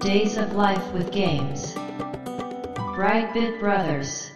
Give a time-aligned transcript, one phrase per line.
[0.00, 1.74] Days of Life with Games.
[2.94, 4.32] Brightbit Brothers.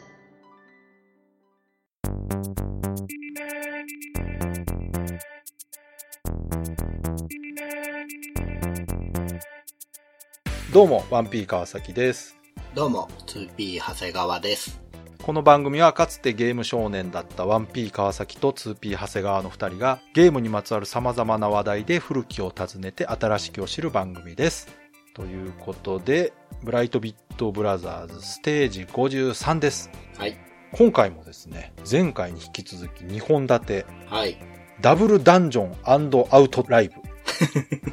[10.73, 12.37] どうも、1P 川崎です。
[12.75, 14.81] どうも、2P 長谷川です。
[15.23, 24.82] この番組はかつてゲーム少年だった 1P 川崎と 2P 長谷川の2人がゲームにまつわる様々な話題で古きを訪ねて新しきを知る番組です。
[25.15, 29.91] ということで、ブライトビットブラザーズステージ53です。
[30.17, 30.37] はい。
[30.73, 34.39] 今回もですね、前回に引き続き2本立て、はい。
[34.81, 36.95] ダブルダンジョンアウトライブ。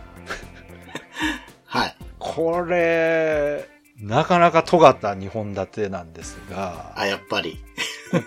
[1.66, 1.96] はい。
[2.18, 7.62] これ、なかなか尖った2本立てなんですが、あ、やっぱり。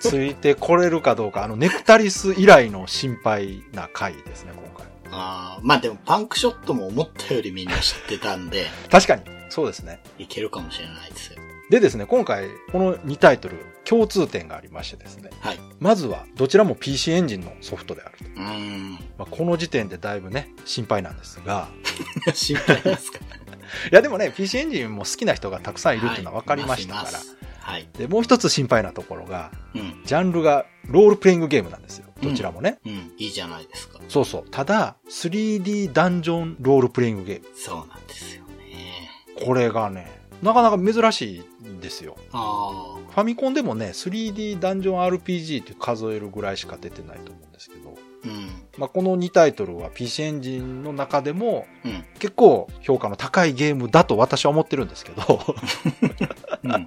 [0.00, 4.71] ついてこれるかどうか、あの、ネクタリス以来の心配な回ですね、今
[5.12, 5.20] 回。
[5.20, 10.00] あーまあでも、パンクショットも思ったよりみんな知ってたんで、 確かに、そうですね。
[10.18, 11.38] いけるかもしれないですよ。
[11.70, 15.30] でですね、今回、この2タイトル、共通点がありましてですね。
[15.40, 15.60] はい。
[15.80, 18.24] まずは、どちらも PC エンジンのソフトであると。
[18.24, 18.92] うーん。
[19.16, 21.68] まあ、この時点でだいぶね、心配なんですが、
[22.34, 23.18] 心配ですか？
[23.90, 27.18] いやでもね、PC エンジンも好きな人がたくさんいるっていうのは分かりましたから。
[27.18, 27.26] はい
[27.62, 27.88] はい。
[27.96, 30.02] で、もう一つ心配なところが、うん。
[30.04, 32.06] ジャンルがロールプレイングゲームなんですよ。
[32.22, 32.78] どちらもね。
[32.86, 33.12] うん。
[33.18, 34.00] いいじゃないですか。
[34.08, 34.44] そうそう。
[34.50, 37.48] ただ、3D ダンジョンロールプレイングゲーム。
[37.54, 39.10] そうなんですよね。
[39.44, 42.16] これがね、なかなか珍しいんですよ。
[42.32, 48.30] あファミコンでもね、3D ダンジョン RPG って数えるぐらいしか出てないと思うんですけど、ー。
[48.30, 48.48] うん。
[48.78, 52.04] まあ、この2タイトルは PC エンジンの中でもうん。
[52.18, 55.40] 結構評価の高いゲームだと私は思ってるんですけど、
[56.64, 56.86] うん。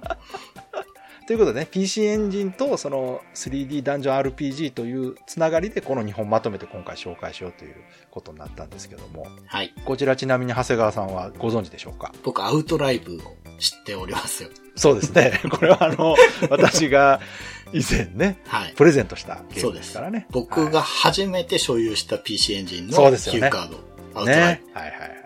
[1.26, 7.74] ということでね、PC エンジンとその 3D ダンジョン RPG というつながりでこの2本まとめて今回紹介しようという
[8.12, 9.74] ことになったんですけども、はい。
[9.84, 12.12] こちらちなみに長谷川さんはご存知でしょうか？
[12.22, 13.18] 僕、アウトライブを
[13.58, 14.50] 知っておりますよ。
[14.76, 15.40] そうですね。
[15.50, 16.14] これはあの、
[16.48, 17.20] 私が
[17.72, 18.74] 以前ね、はい。
[18.76, 20.26] プレゼントしたゲームですからね。
[20.30, 23.80] 僕が初めて所有した PC エンジンのそうですよね Q カード、
[24.14, 24.66] アはい、ウトライブ。。
[24.68, 24.84] ねはい。
[24.84, 25.25] はい。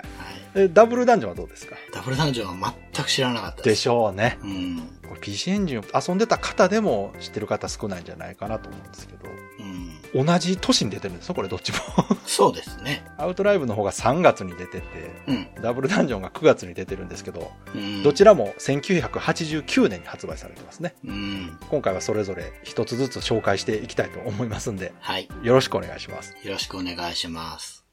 [0.54, 1.76] えダブルダンジョンはどうですか？
[1.92, 3.82] ダブルダンジョンは全く知らなかったでです。
[3.82, 4.38] しょうね。
[4.42, 4.78] うん。
[5.08, 10.24] これ PC エンジンを遊んでた方でも知ってる方少ないんじゃないかなと思うんですけうん。
[10.24, 11.78] ど、同じ年に出てるんですよ、これどっちも。
[12.26, 13.04] そうですね。
[13.16, 14.86] アウトライブの方が3月に出てて、
[15.28, 15.48] うん。
[15.62, 20.94] ダブルダンジョンが9月に出てるんですけど、うん、どちらも1989年に発売されてますね。
[21.04, 21.58] うん。
[21.70, 25.28] 今回はそれぞれ一つずつ紹介していきたいと思いますんで、はい。
[25.42, 26.34] よろしくお願いします。
[26.42, 27.84] よろしくお願いします。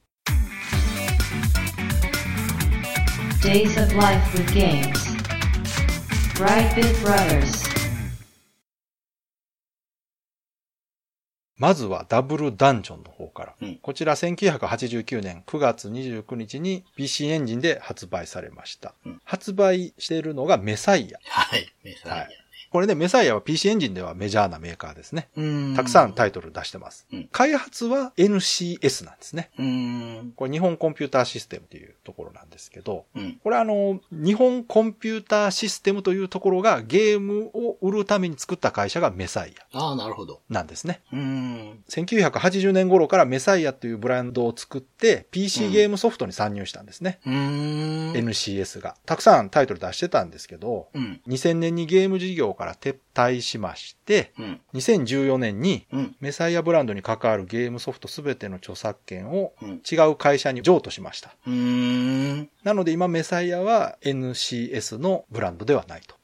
[3.48, 4.92] Days of Life with Games.
[6.36, 7.64] Brightbit Brothers.
[11.56, 13.56] まずはダブルダンジョンの方から。
[13.62, 18.96] うんこちら1989年9月29日に PC エンジンで発売されました。
[19.06, 21.20] うん発売しているのがメサイア。
[21.24, 21.74] はい。
[21.86, 22.28] メサイアね。
[22.78, 25.30] これね、メサイアは PC エンジンではメジャーなメーカーですね。
[25.36, 27.08] うんたくさんタイトル出してます。
[27.12, 29.50] うん開発は NCS なんですね。
[29.58, 30.34] うん。
[30.36, 33.40] これ日本コンピューターシステムというところなんですけど、うん。
[33.44, 40.42] これあの、日本コンピューターシステムというところがゲームを売るために作った会社がメサイアああ、なるほど。
[40.48, 41.02] なんですね。
[41.12, 41.80] うん。
[41.90, 47.20] 1980年頃からメサイアというブランドを作って PC ゲームソフトに参入したんですね。
[47.26, 47.34] うん。
[48.14, 48.96] NCS が。
[49.08, 51.22] たくさんタイトル出してたんですけど、うん。
[51.28, 54.62] 2000年にゲーム事業から撤退しまして、うん。
[54.74, 56.16] 2014年にうん。
[56.20, 59.82] メサイアブランドに関わるゲームソフトすべての著作権をうん。
[59.90, 61.36] 違う会社に譲渡しました。
[61.46, 62.50] うん。
[62.64, 66.16] なので今メサイアは NCS のブランドではないと。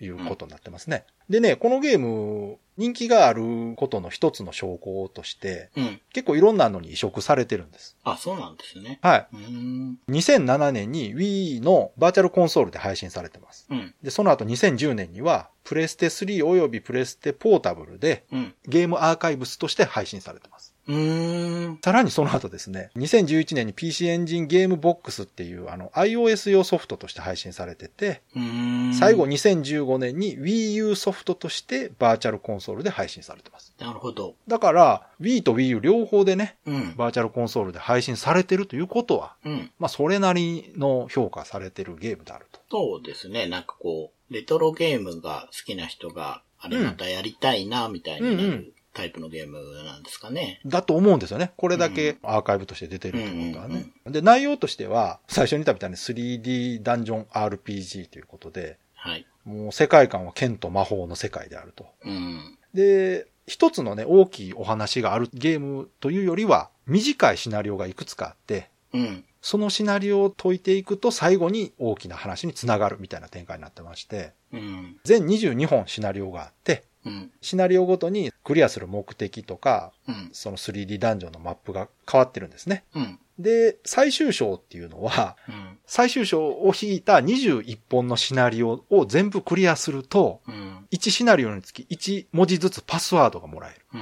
[0.00, 1.04] いうことになってますね。
[1.28, 6.00] でね、このゲーム、人気があることの一つの証拠として、うん。
[6.12, 7.96] 結構いろんなのに移植されてるんです。
[8.02, 8.98] あ、そうなんですね。
[9.02, 9.28] はい。
[9.32, 9.98] うん。
[10.08, 13.66] 2007年に Wii のバーチャルコンソールで配信されてます。
[13.70, 13.94] うん。
[14.02, 18.54] で、その後2010年には、プレステ3およびプレステポータブルでうん。
[18.66, 20.73] ゲームアーカイブスとして配信されてます。
[20.86, 21.78] うん。
[21.82, 28.94] さらにその後ですね、2011年に PC エンジンゲームボックスっていうあの iOS 用ソフトとして配信されてて、うん。
[28.94, 33.74] 最後2015年に Wii U ソフトとしてバーチャルコンソールで配信されてます。
[33.78, 34.34] なるほど。
[34.46, 36.94] だから、Wii と Wii U 両方でね、うん。
[36.96, 39.70] バーチャルコンソールで配信されてるということは、うん。
[39.78, 42.60] まあそれなりの評価されてるゲームであると。
[42.70, 43.46] そうですね。
[43.46, 50.60] なんかこう、レトロゲームが好きな人が、あれまたやりたいな、みたいになうんうんるタイプのゲームなんですかね。
[50.64, 51.52] だと思うんですよね。
[51.56, 53.92] これだけアーカイブとして出てるってことはうんうんね。
[54.06, 59.26] で、内容としては、最初に言ったみたいに 3D ダンジョン RPG ということで、はい。
[59.44, 61.86] もう世界観は剣と魔法の世界であると。
[62.04, 62.58] うん。
[62.72, 69.24] で、一つのね、大きいお話があるゲームというよりは、短いシナリオがいくつかあって、うん。
[69.42, 74.96] そのシナリオを解いていくと最後に大きな話につながるみたいな展開になってまして、うん。
[75.04, 77.30] 全22本シナリオがあって、うん。
[77.40, 80.30] シナリオごとにクリアする目的とか、うん。
[80.32, 82.84] その 3D ダンジョンのマップが変わってるんですね。
[82.94, 83.18] うん。
[83.38, 85.78] で、最終章っていうのは、うん。
[85.86, 90.86] 最終章を引いた21本のシナリオを全部クリアすると、うん。
[90.92, 93.84] 1シナリオにつき1文字ずつパスワードがもらえる。
[93.94, 94.00] うん。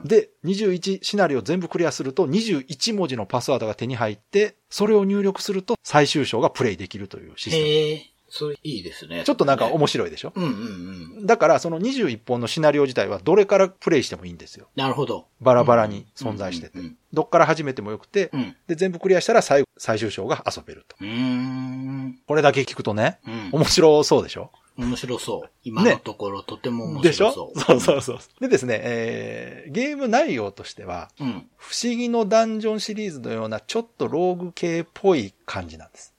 [0.00, 0.08] うん。
[0.08, 8.11] で、21シナリオ全部クリアすると21文字のパスワードが手に入って、それを入力すると最終章がプレイできるというシステム。
[8.34, 9.24] それいいですね。
[9.26, 10.32] ちょっとなんか面白いでしょ？
[10.34, 10.50] うんうん
[11.18, 11.26] うん。
[11.26, 14.68] だからその21本のシナリオ自体はどれからプレイしてもいいんですよ。
[14.74, 15.26] なるほど。
[15.42, 16.96] バラバラに存在しててうん。
[17.12, 18.56] どっから始めてもよくて、うん。
[18.66, 20.96] で、全部クリアしたら最後、最終章が遊べると。
[20.98, 21.08] うん。
[21.08, 22.18] うん。
[22.26, 23.60] これだけ聞くとね、うん。
[23.60, 24.50] 面白そうでしょ？
[24.78, 25.50] 面白そう。
[25.62, 27.32] 今のところとても面白でしょ？
[27.32, 27.60] そう。
[27.60, 28.18] そうそうそう。
[28.40, 31.46] でですね、えー、ゲーム内容としては、うん。
[31.58, 36.14] 不思議のダンジョンシリーズのようなちょっとローグ系っぽい感じなんです。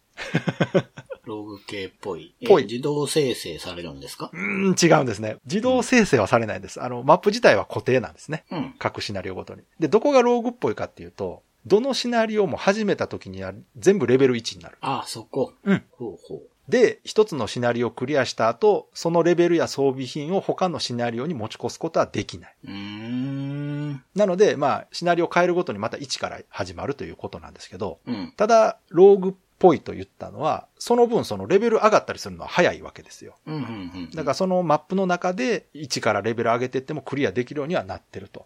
[1.25, 2.33] ローグ系っぽい。
[2.41, 4.29] えぽい自動生成されるんですか？
[4.33, 5.37] うーん、違うんですね。
[5.45, 6.81] 自動生成はされないんです。
[6.81, 8.43] あの、マップ自体は固定なんですね。
[8.51, 8.75] うん。
[8.79, 9.61] 各シナリオごとに。
[9.79, 14.77] で、どこがローグっぽいかっていうと、どのシナリオも始めた時には全部レベル1になる。
[14.81, 15.53] あ、そこ。
[15.63, 15.83] うん。
[15.91, 16.41] ほうほう。
[16.69, 22.55] で、一つのシナリオをクリアした後、そのレベルや装備品を他のシナリオに持ち越すことはできない。
[22.65, 24.03] うーん。
[24.15, 28.33] なので、まあ、シナリオを変えるごとにまた1から始まるということなんですけど、うん。
[28.37, 33.35] ただ、ローグっぽいと言ったのは、その分そのレベル上がったりするのは早いわけですよ。
[33.47, 33.55] うん。
[33.55, 33.61] うん。
[33.61, 33.65] う
[34.07, 34.09] ん。
[34.11, 38.45] だからそのマップの中で1からレベル上げていってもクリアできるようにはなってると。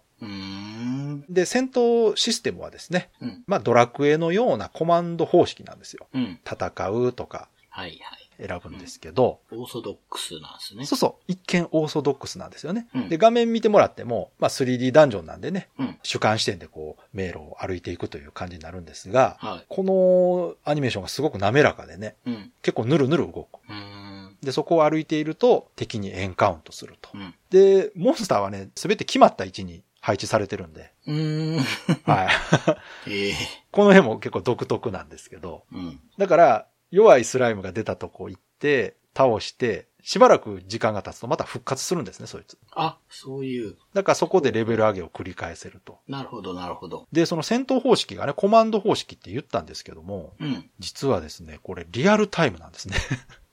[1.28, 3.44] で、戦闘システムはですね、うん。
[3.48, 6.06] まあドラクエのようなコマンド方式なんですよ。
[6.14, 6.40] うん。
[6.46, 8.27] 戦うとかはいはい。
[8.40, 10.86] 選ぶんですけど、オーソドックスなんですね。
[10.86, 12.88] そうそう、一見オーソドックスなんですよね。
[12.94, 15.98] うんで、画面見てもらっても、まあ 3D ダンジョンなんでね、うん。
[16.04, 19.66] 主観視点でこう、迷路を歩いていくという感じになるんですが、はい。
[19.68, 22.52] このアニメーションがすごく滑らかでね、うん。
[22.62, 23.60] 結構ヌルヌル動く。
[23.70, 24.38] うーん。
[24.42, 27.18] で、そこを歩いていると敵にエンカウントするとう。
[27.18, 27.34] ん。
[27.50, 31.64] で、モンスターはね、すべて決まった位置に配置されてるんで、うーん。
[32.04, 32.28] はい。
[33.10, 33.34] ええ
[33.72, 36.00] この辺も結構独特なんですけど、うん。
[36.18, 42.58] だから、弱いスライムが出たとこ行って、倒して、しばらく時間が経つとまた復活するんですね、そいつ。
[42.72, 43.76] あ、そういう。
[43.94, 46.00] だからそこでレベル上げを繰り返せると。
[46.08, 47.08] なるほど、なるほど。
[47.12, 50.70] で、その戦闘方式がね、コマンド方式って言ったんですけども、うん。
[50.80, 52.96] 実はですね、これリアルタイムなんですね。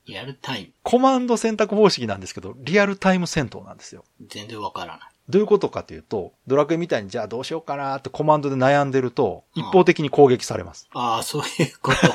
[0.05, 0.73] リアルタイム。
[0.83, 4.05] コマンド選択方式なんですけど、リアルタイム戦闘なんですよ。
[4.27, 5.09] 全然わからない。
[5.27, 10.87] どういうことかというと、ドラクエみたいにじゃあどうしようかなってコマンドで悩んでると、一方的に攻撃されます。
[10.93, 11.97] ああ、そういうこと。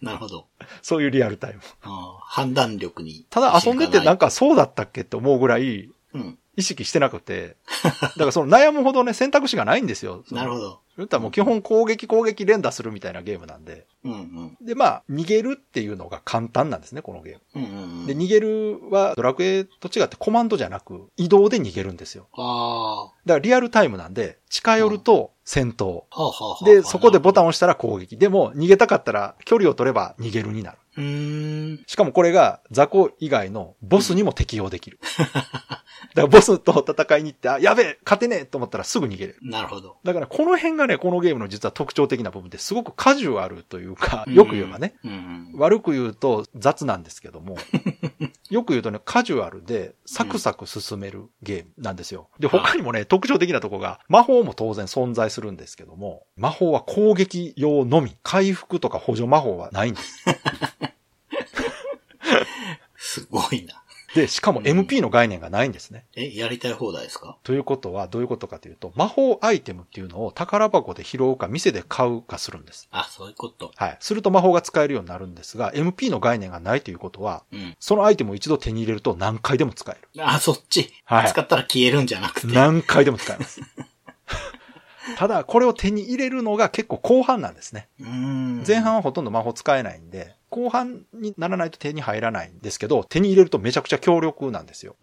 [0.00, 0.46] なるほど。
[0.82, 1.60] そういうリアルタイム。
[2.22, 3.26] 判断力に。
[3.30, 4.26] ただ遊んでてなんか。
[4.26, 6.38] かそうだったっけって思うぐらいうん。
[6.58, 10.24] 意識してなくて、だからその悩むほどね選択肢がないんですよ。
[10.28, 10.36] ど。
[10.36, 10.80] なるほど。
[10.98, 13.86] 言ったらもう基本攻撃攻撃連打するみたいなゲームなんで。
[14.04, 14.56] うんうん。
[14.60, 17.40] で、まあ、逃げるっていうのが簡単なんですね、このゲーム。
[17.54, 18.06] うんうんうん。
[18.06, 22.26] で、逃げるはドラクエと違ってコマンドじゃなく移動で逃げるんですよ。
[22.36, 26.02] あだからリアルタイムなんで、近寄ると戦闘。
[26.10, 26.22] あ。
[26.22, 26.64] はあはあはあ。
[26.64, 27.50] で、そこでボタンをを。
[27.50, 28.16] 押したら攻撃。
[28.16, 30.78] でも、逃げたかったら距離を取れば逃げるになる。
[30.96, 31.84] うーん。
[31.86, 34.98] しかもこれが雑魚以外のボスにも適用できる。
[36.14, 39.38] だからボスと戦いに行って、あ、やべえ勝てねえと思ったらすぐ逃げれる。
[39.42, 39.96] なるほど。
[40.04, 44.94] だからこの辺がね、このゲームの実は特徴的な部分ですごくカジュアルというか、よく言えばね。
[45.04, 45.58] うんうん。
[45.58, 47.56] 悪く言うと雑なんですけども、
[48.50, 52.28] よく言うとね、カジュアルでサクサク進めるゲームなんですよ。
[52.38, 60.24] で、他にもね、特徴的なとこが、魔法も当然存在するんですけども、魔法は攻撃用のみ、回復とか補助魔法はないんです。
[62.96, 63.82] すごいな。
[64.14, 66.06] で、しかも MP の概念がないんですね。
[66.16, 67.36] え、やりたい放題ですか？
[67.42, 72.88] ということは、どういうことかというと、魔法アイテムっていうのを宝箱で拾うか店で買うかするんです。
[72.90, 73.70] あ、そういうこと。
[73.76, 73.96] はい。
[74.00, 77.76] すると魔法が使えるようになるんですが、MP の概念がないということは、うん。
[77.78, 80.24] そのアイテムを一度手に入れると何回でも使える。
[80.24, 80.90] あ、そっち。
[81.04, 82.46] はい使ったら消えるんじゃなくて。
[82.48, 83.60] 何回でも使えます。
[85.16, 87.88] ただ、これを手に入れるのが結構後半なんですね。
[88.00, 88.64] うーん。
[88.66, 94.96] 前半はほとんど魔法使えないんで、後半にならないと手に入らないんですけど、手に入れるとめちゃくちゃ強力なんですよ。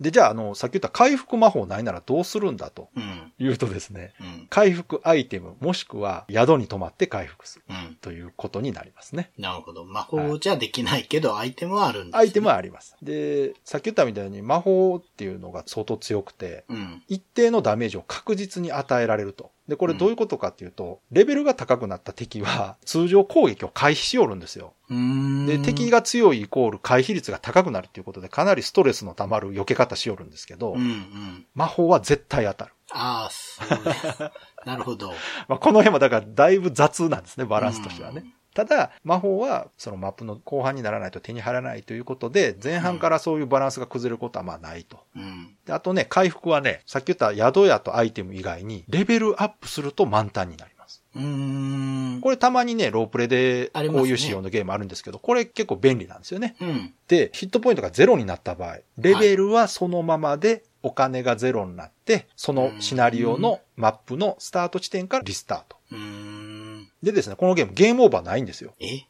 [0.00, 3.32] で、じゃあ、あの、さっき言った回復魔法ないならどうするんだとうん。
[3.38, 4.46] 言うとですね、うん。
[4.50, 7.96] 回復アイテムもしくは宿に泊まって回復するうん。
[7.96, 9.30] ということになりますね。
[9.38, 9.84] なるほど。
[9.84, 12.18] 魔法じゃできないけど、アイテムはあるんです、ね。
[12.18, 12.96] アイテムはあります。
[13.02, 17.02] で、さっき言ったみたいに魔法っていうのが相当強くて、うん。
[17.08, 19.50] 一定のダメージを確実に与えられると。
[19.70, 24.74] で、これどういうことかっていうと、レベルが高くなった敵は通常攻撃を回避しよるんですよ。
[25.46, 31.46] で、敵が強いイコール回避率が高くなるっていうことでかなりストレスの溜まる避け方しよるんですけど、うんうん。
[31.54, 32.72] 魔法は絶対当たる。
[32.90, 33.94] ああ、そうね。
[34.66, 35.12] なるほど。
[35.48, 38.24] まあ、この辺もだからだいぶ雑なんですね、バランスとしてはね。
[38.54, 44.98] ただ、魔法はそのマップの後半にならないと手に入らないということで、前半からそういうバランスが崩れることはまあないと。
[45.16, 45.56] うん。
[45.64, 51.02] であとね、回復はね、さっき言った宿屋とアイテム以外に、レベルアップすると満タンになります。
[51.14, 51.22] うー
[52.18, 52.20] ん。
[52.20, 56.56] これたまにね、ロープレでこういう仕様のゲームあるんですけど、これ結構便利なんですよね。
[56.60, 56.94] うん。
[57.08, 65.76] で、ヒットポイントがゼロになった場合、レベルはそのままで、お金がゼロになって、そのシナリオのマップのスタート地点からリスタート。
[65.92, 66.69] うーん。
[67.02, 68.74] でですね、このゲームゲームオーバーないんですよ。
[68.80, 69.06] え？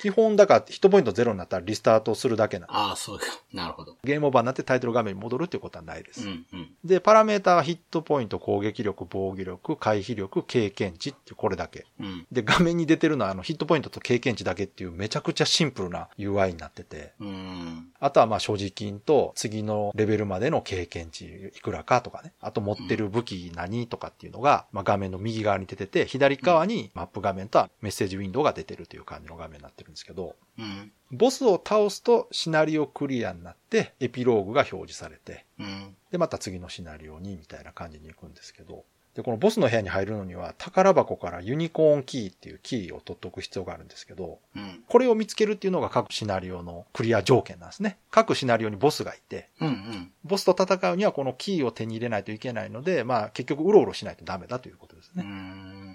[0.00, 3.24] 基本だからヒットポイントゼロになったらリスタートするだけなんでああ、そうか。
[3.52, 3.96] なるほど。
[4.04, 6.26] ゲームオーバーになってタイトル画面に戻るっていうことはないです。
[6.26, 6.68] うん、うん。
[6.84, 11.86] で、パラメーターはヒットポイント、攻撃力、防御力、回避力、経験値ってこれだけ。
[11.98, 12.26] うん。
[12.30, 17.88] で、画面に出てるのはあのヒットポイントと経験値だけっていうめちゃくちゃシンプルな UI になってて、うん。
[17.98, 22.32] あとはまあ所持金と次のレベルまでの経験値いくらかとかね。
[22.40, 30.92] あと持ってる武器何とかっていうのが、まあ画面の右側に出てて、左側にマップ画面とメッセージウィンドウが出てるという感じの画面になってるんですけど、うん。
[31.12, 35.94] ボスを倒すとシナリオクリアになって、エピローグが表示されて、うん。
[36.10, 38.84] で、また次のシナリオにみたいな感じに行くんですけど、
[39.16, 44.84] で、このボスの部屋に入るのには、宝箱からユニコーンキーっていうキーを取っておく必要があるんですけど、うん。
[44.86, 47.96] これを見つけるっていうのが各シナリオのクリア条件なんですね。
[48.10, 49.68] 各シナリオにボスがいて、うん。
[49.68, 50.12] うん。
[50.24, 55.24] ボスと戦うにはこのキーを手に入れないといけないので、まあ結局うろうろしないとダメだということですうね。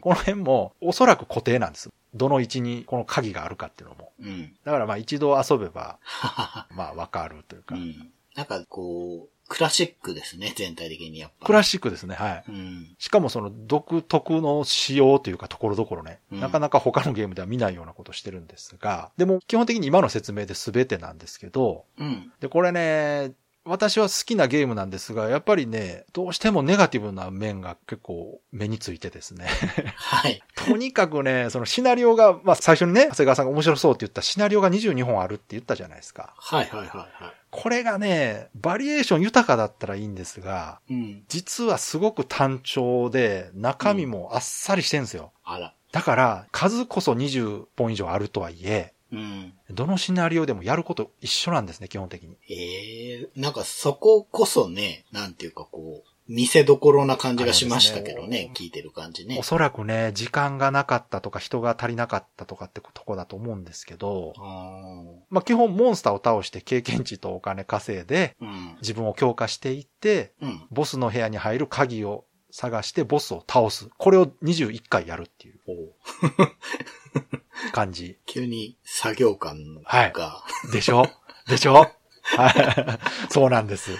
[0.02, 0.04] ん。
[0.04, 1.90] この辺もおそらく固定なんです。
[2.14, 4.12] どの位置にこの鍵があるかっていうのも。
[4.20, 4.54] うん。
[4.66, 6.00] だからまあ一度遊べば。
[6.72, 8.12] まあわかるというか、うん。
[8.36, 11.46] なんかこう、クラシックですね、全体的にやっぱ。
[11.46, 12.44] クラシックですね、はい。
[12.48, 12.96] うん。
[12.98, 22.32] しかもその独特の仕様というかところどころね、うんなかなか他のゲームでは見ないようなことをしてるんですが、でも基本的に今の説明で全てなんですけど、うん。
[22.40, 29.46] で、これね、私は好きなゲームなんですが、やっぱりね、どうしてもネガティブな面が結構目についてですね。
[29.96, 30.42] はい。
[30.56, 36.34] とにかくね、そのシナリオが、まあ最初にね、長谷川さんが面白そうって言ったシナリオが22本あるって言ったじゃないですか。
[36.38, 40.94] はいはいはいはこれがね、バリエーション豊かだったらいいんですが、い。
[40.94, 41.24] うん。
[41.28, 45.34] 実はすごく単調で、中身もあっさりしてんすよ。
[45.44, 45.74] あら。
[45.92, 49.54] だから、数こそ20本以上あるとはいえ、うん。
[49.70, 52.38] どのシナリオでもやること一緒なんですね、基本的に。
[52.50, 59.44] ええなんかそここそね、なんていうかこう、見せどころな感じがしましたけどね、です聞いてる感じねお。
[59.44, 64.94] そらくね、時間がなかったとか人が足りなかったとかってとこだと思うんですけど、あ
[65.30, 68.76] まあ基本モンスターを倒して経験値とお金稼いで、ーうん。
[68.82, 70.62] 自分を強化していって、うん。
[70.72, 73.90] ボスの部屋に入る鍵を探してボスを倒す。
[73.98, 75.60] これを21回やるっていう
[77.72, 78.18] 感じ。
[78.26, 80.14] 急に作業感が、はい
[80.72, 81.10] でしょ？
[81.48, 81.74] でしょ？
[82.24, 82.50] は
[83.30, 83.32] い。
[83.32, 83.92] そうなんです。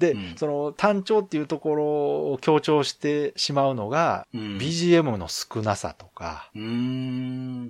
[0.00, 1.84] で、うんその単調っていうところ
[2.32, 4.40] を強調してしまうのが、うん。
[4.56, 6.50] BGM の少なさとか。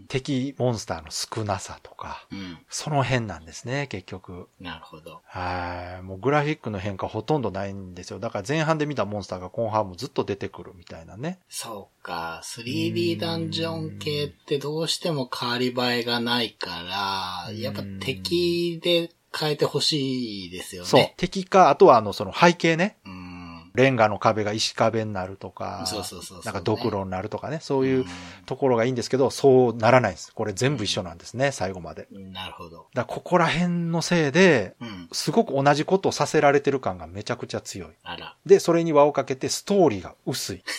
[0.09, 2.59] 敵モンスターの少なさとか、うん。
[2.69, 4.49] その辺なんですね、結局。
[4.61, 5.21] なるほど。
[5.27, 6.03] はい。
[6.03, 8.21] もうグラフィックの変化ほとんどないんですよ。
[8.21, 11.41] だから前半で見たモンスターが後半もずっと出てくるみたいなね。
[11.49, 12.41] そうか。
[12.45, 20.89] 3D ダンジョン系ってどうしても変わり映えがないから、やっぱ敵で変えてほしいですよね。
[20.89, 21.07] そう。
[21.17, 22.97] 敵か、あとはあの、その背景ね。
[23.05, 23.11] う。
[23.11, 23.41] うん。
[23.75, 27.59] レンガの壁が石壁になるとか、そうそうそうそうなんかドクロになるとかね。
[27.61, 28.05] そういうう
[28.47, 30.33] ところがいいんですけど、そうならないんです。
[30.35, 32.09] これ全部一緒なんですね、最後まで。
[32.13, 32.33] ん。
[32.33, 32.87] なるほど。
[32.95, 35.09] だここら辺のせいで、うん。
[35.13, 37.89] すごく同じことをさせられてる感がめちゃくちゃ強い。
[38.03, 38.37] あら。
[38.45, 40.65] で、それに輪をかけてストーリーが薄い。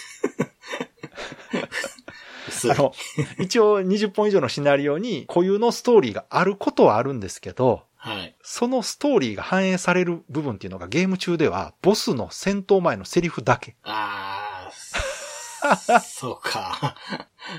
[2.49, 2.93] 薄いあの、
[3.39, 8.35] 一応20本以上のシナリオに固有のストーリーがあることはあるんですけど、はい。
[8.41, 13.75] そのストーリーが反映される部分っていうのがゲーム中では、ボスの戦闘前のセリフだけ。
[13.83, 16.95] あー、 そうか。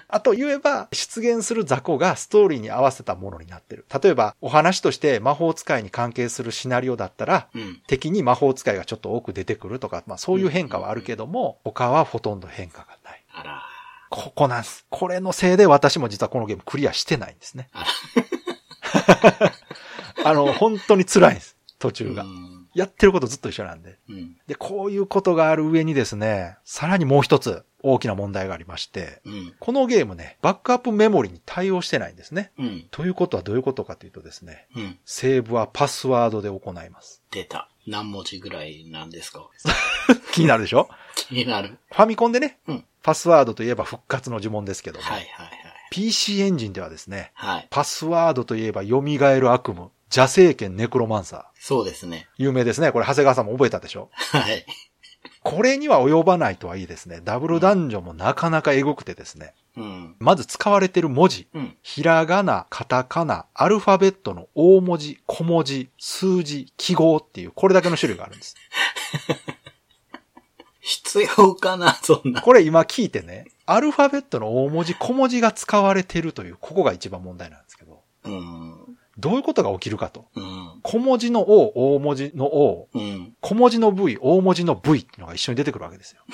[0.09, 3.87] あと言えば、出現する雑魚がストーリーに合わせたものになってる。
[4.03, 7.81] 例えば、お話として魔法使いに関係するシナリオだったら、うん。
[7.87, 13.25] 敵に魔法使いがちょっと多く出てくるとか、まあそういう変化はあるけども、他はほとんど変化がない。
[13.33, 13.63] あら。
[14.11, 14.87] ここなんです。
[14.91, 17.69] これのせいで私も実はこのゲームクリアしてないんですね。
[17.73, 17.87] あ
[20.25, 21.57] あの、本当に辛いんです。
[21.79, 22.27] 途中がう。
[22.27, 22.69] ん。
[22.75, 23.99] やってることずっと一緒なんで。
[24.09, 24.37] うん。
[24.47, 29.55] で、こういうことがある上にですね、さらにもう一つ大きな問題がありまして、うん。
[29.59, 32.51] このゲームね、バックアップメモリに対応してないんですね。
[32.59, 32.87] うん。
[32.91, 34.99] ということはどういうことかというとですね、うん。
[35.05, 37.23] セーブはパスワードで行います。
[37.31, 37.69] 出た。
[37.87, 39.49] 何文字ぐらいなんですか？
[40.33, 40.89] 気になるでしょ？
[41.17, 41.79] 気になる。
[41.91, 45.53] ファミコンでね、うんパスワードといえば復活の呪文ですけども、はいはいはい。
[45.91, 47.67] PC エンジンではですね、はい。
[47.69, 51.45] パスワードといえば蘇る悪夢、邪聖剣ネクロマンサー。
[51.55, 52.29] そうですね。
[52.37, 52.93] 有名ですね。
[52.93, 54.11] これ長谷川さんも覚えたでしょ？
[54.13, 54.65] はい。
[55.43, 57.21] これには及ばないとはいいですね。
[57.25, 59.55] ダブルダンジョンもなかなかエグくてですね。
[59.77, 60.17] うん。
[60.21, 61.49] まず使われてる文字。
[61.55, 61.77] うん。
[61.83, 68.55] ひらがな、カタカナ、アルファベットの大文字、小文字、数字、記号っていう、これだけの種類があるんです。
[70.81, 72.43] 必要かな、そんな。
[72.43, 78.82] これ今聞いてね、アルファベットの大文字、小文字が使われてるという、ここが一番問題なんですけど、うん。
[79.19, 80.27] どういうことが起きるかと。
[80.35, 80.81] うん。
[80.83, 83.35] 小文字の O、大文字の O、うん。
[83.41, 86.23] 小文字の V、大文字の V っていうのが一緒に出てくるわけですよ。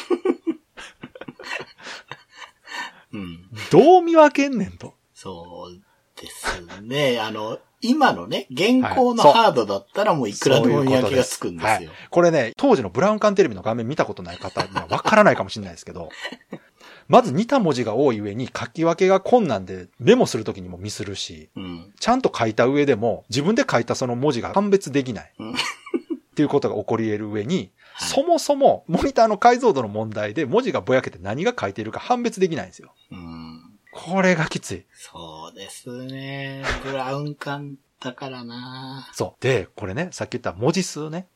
[3.12, 3.48] うん。
[3.70, 4.94] どう見分けんねんと。
[5.14, 5.80] そう
[6.20, 7.18] ですね。
[7.20, 11.70] あの、今のね、現行のハードだったらもういくらでも見分けがつくんですよ。
[11.70, 11.90] はい。
[12.10, 16.08] これね、当時のブラウン管テレビの画面見たことない方にはわからないかもしれないですけど、
[17.08, 21.92] まず似た文字が多い上に書き分けが困難でメモするときにもミスるし、うん。
[21.98, 25.32] ちゃんと書いた上でも自分で書いたその文字が判別できない。
[25.38, 32.94] うんっていうことが起こり得る上に、はいそもそもモニターの解像度の問題で文字がぼやけて何が書いているか判別できないんですよ。
[33.10, 33.60] うん。
[33.90, 34.86] これがきつい。
[34.92, 36.62] そうですね。
[36.84, 39.42] ブラウン管だからなそう。
[39.42, 41.26] で、これね、さっき言った文字数ね。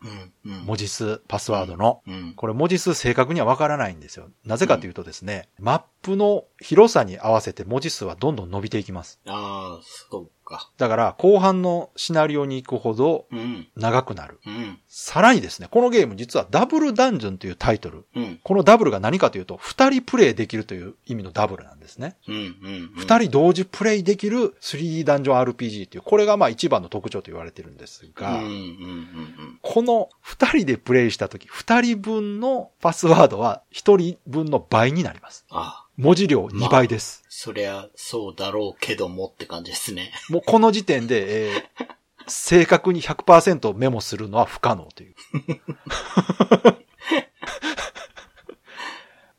[0.44, 0.52] うん。
[0.52, 0.64] うん。
[0.64, 2.02] 文字数、パスワードの。
[2.06, 2.34] うん。
[2.34, 4.30] これ文字数正確にはわからないんですよ。
[4.44, 9.20] なぜかというとですね、マップの広さに合わせて文字数はどんどん伸びていきます。
[9.26, 10.70] ああ、そうか。
[10.76, 13.68] だから、後半のシナリオに行くほどうん。
[13.76, 14.38] 長くなる。
[14.46, 14.78] うん。
[14.86, 18.04] さらにですね、このゲーム実はダブルダンジョンというタイトル。
[18.14, 18.40] うん。
[18.42, 22.16] このダブルが何かというと、二人プレイできるという意味のダブルなんですね。
[22.28, 22.34] うん。
[22.34, 22.90] うん。
[22.96, 28.12] 二人同時プレイできる 3D ダンジョン RPG っていう、これがまあ一番の特徴と言われてるんですうん。
[28.14, 28.44] が、うん。
[28.44, 29.58] うん。
[29.62, 35.46] この二人でプレイしたとき、二人分のパスワードは一人分の倍になります。
[35.50, 37.22] ああ、文字量2倍です。
[37.28, 40.12] そりゃそうだろうけどもって感じですね。
[40.28, 41.86] もうこの時点で、えー
[42.28, 45.14] 正確に100%メモするのは不可能という。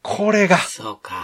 [0.01, 1.24] これが、そうか。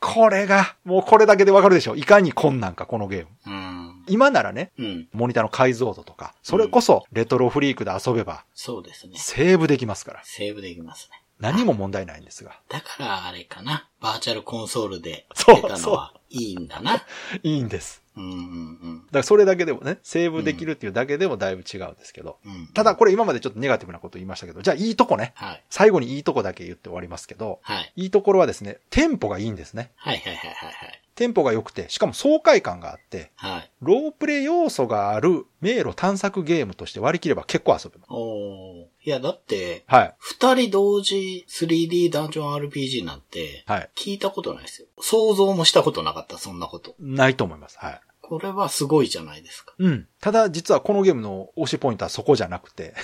[0.00, 1.94] これが、もうこれだけでわかるでしょ。
[1.94, 3.28] いかに困難か、このゲーム。
[3.46, 4.04] うん。
[4.08, 5.08] 今ならね、うん。
[5.12, 9.16] モニターの解像度とか、それこそレトロフリークで遊べば、そうですね。
[9.16, 10.20] セーブできますから。
[10.24, 11.19] セーブできますね。
[11.40, 12.60] 何も問題ないんですが。
[12.68, 13.88] だからあれかな。
[14.00, 17.02] バーチャルコンソールでそう出たのはいいんだな。
[17.42, 18.02] いいんです。
[18.16, 22.38] うんうんだからそれだけでもね、セーブできるっていうだけでもだいぶ違うんですけど。
[22.44, 22.52] うん。
[22.52, 22.66] うん。
[22.68, 25.32] ただこれ今までちょっとネガティブなこと言いましたけど、じゃあいいとこね。
[25.36, 25.62] はい。
[25.70, 27.92] 最後にいいとこだけ言って終わりますけど、はい。
[27.96, 29.92] いいところはですね、テンポがいいんですね。
[29.96, 33.52] はいはいはいはいテンポが良くて、しかも爽快感があって、はい。
[33.52, 33.70] はい。
[33.82, 38.08] ロープレイ要素がある迷路探索ゲームとして割り切れば結構遊べます。
[38.08, 38.86] おー。
[39.02, 40.14] いや、だって、はい。
[40.18, 43.90] 二人同時 3D ダンジョン RPG なんて、はい。
[43.96, 44.88] 聞いたことないですよ。
[45.00, 46.94] 想像もしたことなかった、そんなこと。
[46.98, 47.78] ないと思います。
[47.78, 48.00] はい。
[48.20, 49.74] これはすごいじゃないですか。
[49.78, 50.06] うん。
[50.20, 52.94] ただ実はこのゲームの推しポイントはそこじゃなくて、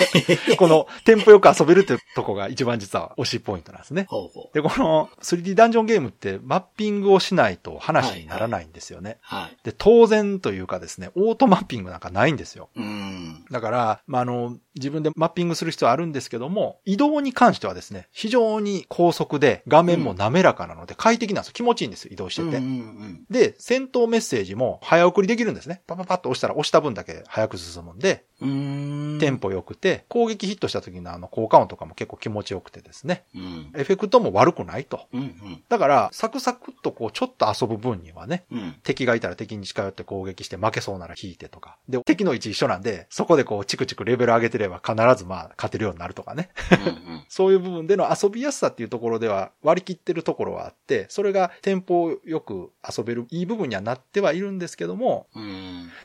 [0.58, 4.06] このテンポよく遊べるっていうとこが一番実は推しポイントなんですね。
[4.52, 9.18] で、この 3D ダンジョンゲームってマッピングをしないと話にならないんですよね。
[9.22, 9.56] はい。
[9.64, 12.68] で、当然というかですね、オートマッピングなんかないんですよ。
[12.76, 13.44] うん。
[13.50, 21.52] だから、まあ、あの、自分でマッピングする必要はあるんですけども、移動に関してはですね、非常に高速で画面も滑らかなので快適なんですよ。
[21.54, 22.58] 気持ちいいんですよ、移動してて。
[22.58, 25.82] うんうんで、戦闘メッセージも早送りできるんですね。
[25.86, 29.18] パパパッと押したら押した分だけ早く進むんで、うん。
[29.20, 33.24] テンポ良くて、攻撃ヒットした時のあの効果音とかも結構気持ちよくてですね。
[33.34, 33.72] うん。
[33.76, 35.06] エフェクトも悪くないと。
[35.12, 35.62] うんうん。
[35.68, 38.76] だから、サクサクっとこう、ちょっと遊ぶ分にはね、うん。
[38.82, 41.78] 敵がいたら敵に近寄って攻撃して負けそうなら引いてとか。
[41.88, 46.50] で、敵の位置一緒なんで、そこでこう、チクチクレベル上げてれば必ずまあ、勝てるようになるとかね。
[46.70, 55.26] うん そういう部分での遊びやすさっていうところでは割り切ってるところはあって、それがテンポよく遊べるいい部分にはなってはいるんですけども。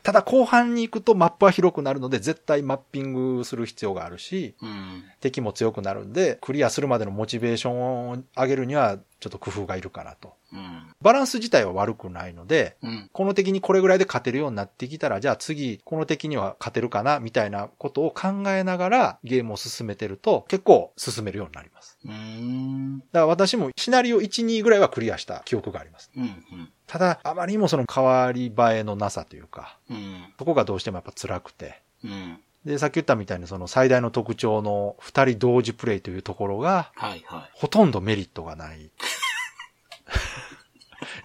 [0.02, 5.04] ただ後半に行くとマップは広くなるので絶対マッピングする必要があるし、うん。
[5.20, 10.34] 敵も強くなるんで、クリアするまでのモチベーションを上げるにはちょっと工夫がいるかなと。
[10.52, 10.92] うん。
[11.00, 13.10] バランス自体は悪くないので、うん。
[13.12, 21.73] この敵にこれぐらいで勝てるようになってきたら、じゃあ次、この敵には勝てるかな、みたいなことを考えながらゲームを進めてると、結構進めるようになります。
[22.04, 22.98] うーん。
[22.98, 26.10] だから私もシナリオ1、2ぐらいはクリアした記憶があります。
[26.16, 26.22] うん。
[26.22, 26.72] うん。
[26.86, 30.24] ただ、あまりにもその変わり映えのなさというか、うん。
[30.38, 31.82] そこがどうしてもやっぱ辛くて。
[32.04, 32.38] うん。
[32.64, 38.90] で、さっき言ったみたいにその最大の特徴の二人同時プレイというところが、はいはほとんどメリットがない。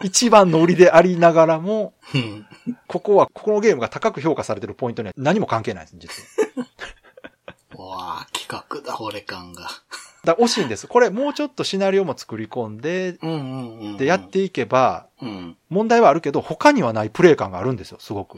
[0.04, 1.94] 一番の売りでありながらも。
[2.88, 6.24] ここは、このゲームが高く評価されてるポイントには何も関係ないです、実
[6.58, 6.66] は。
[7.86, 9.70] わあ、企画だ、俺感が。
[10.24, 10.88] だ惜しいんです。
[10.88, 13.18] これもうちょっとシナリオも作り込んで。
[13.98, 15.58] でやっていけば、うん。
[15.70, 18.38] 問題はあるけど、他にはないプレイ感があるんですよ、すごく。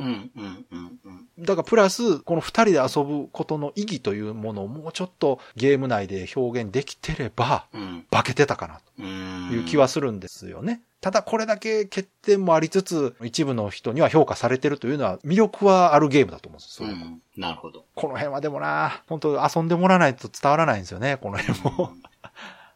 [1.39, 8.05] だからプラス、この二人で遊ぶことの意義というものをもうちょっとゲーム内で表現できてれば、うん。
[8.11, 9.49] 化けてたかなとうん。
[9.51, 10.81] いう気はするんですよね。
[11.01, 16.89] ただこれだけ欠点もありつつ、一部の人には評価されてるというのは魅力はあるゲームだと思うんですよ。
[16.89, 17.21] うん。
[17.35, 17.85] なるほど。
[17.95, 21.91] この辺はでもな、本当遊んでもらわないと伝わらないんですよね、この辺も。
[21.93, 22.03] うん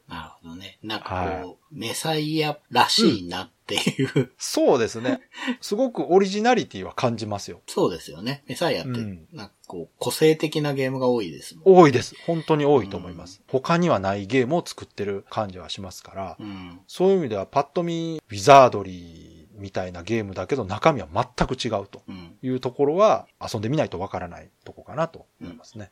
[0.08, 0.78] なるほどね。
[0.84, 5.20] なんかはこう、メサイアらしいなっていう、そうですね。
[5.62, 7.62] すごくオリジナリティは感じますよ。
[7.68, 8.44] そうですよね。
[8.48, 11.64] メサイアって、うんなんかこう、個性的なゲームが多いですもん。
[11.66, 12.16] 多いです。
[12.26, 13.42] 本当に多いと思います。
[13.48, 16.80] 他にはないゲームを作ってる感じはしますから、うん。
[16.88, 22.38] そういう意味ではパッと見、ウィザードリーみたいなゲームだけど中身は全く違うとうん。
[22.42, 25.92] いうところは遊んでみないとわからないとこかなと思いますね。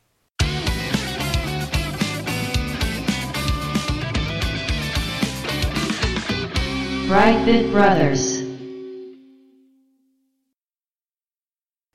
[7.08, 8.44] Brightbit Brothers.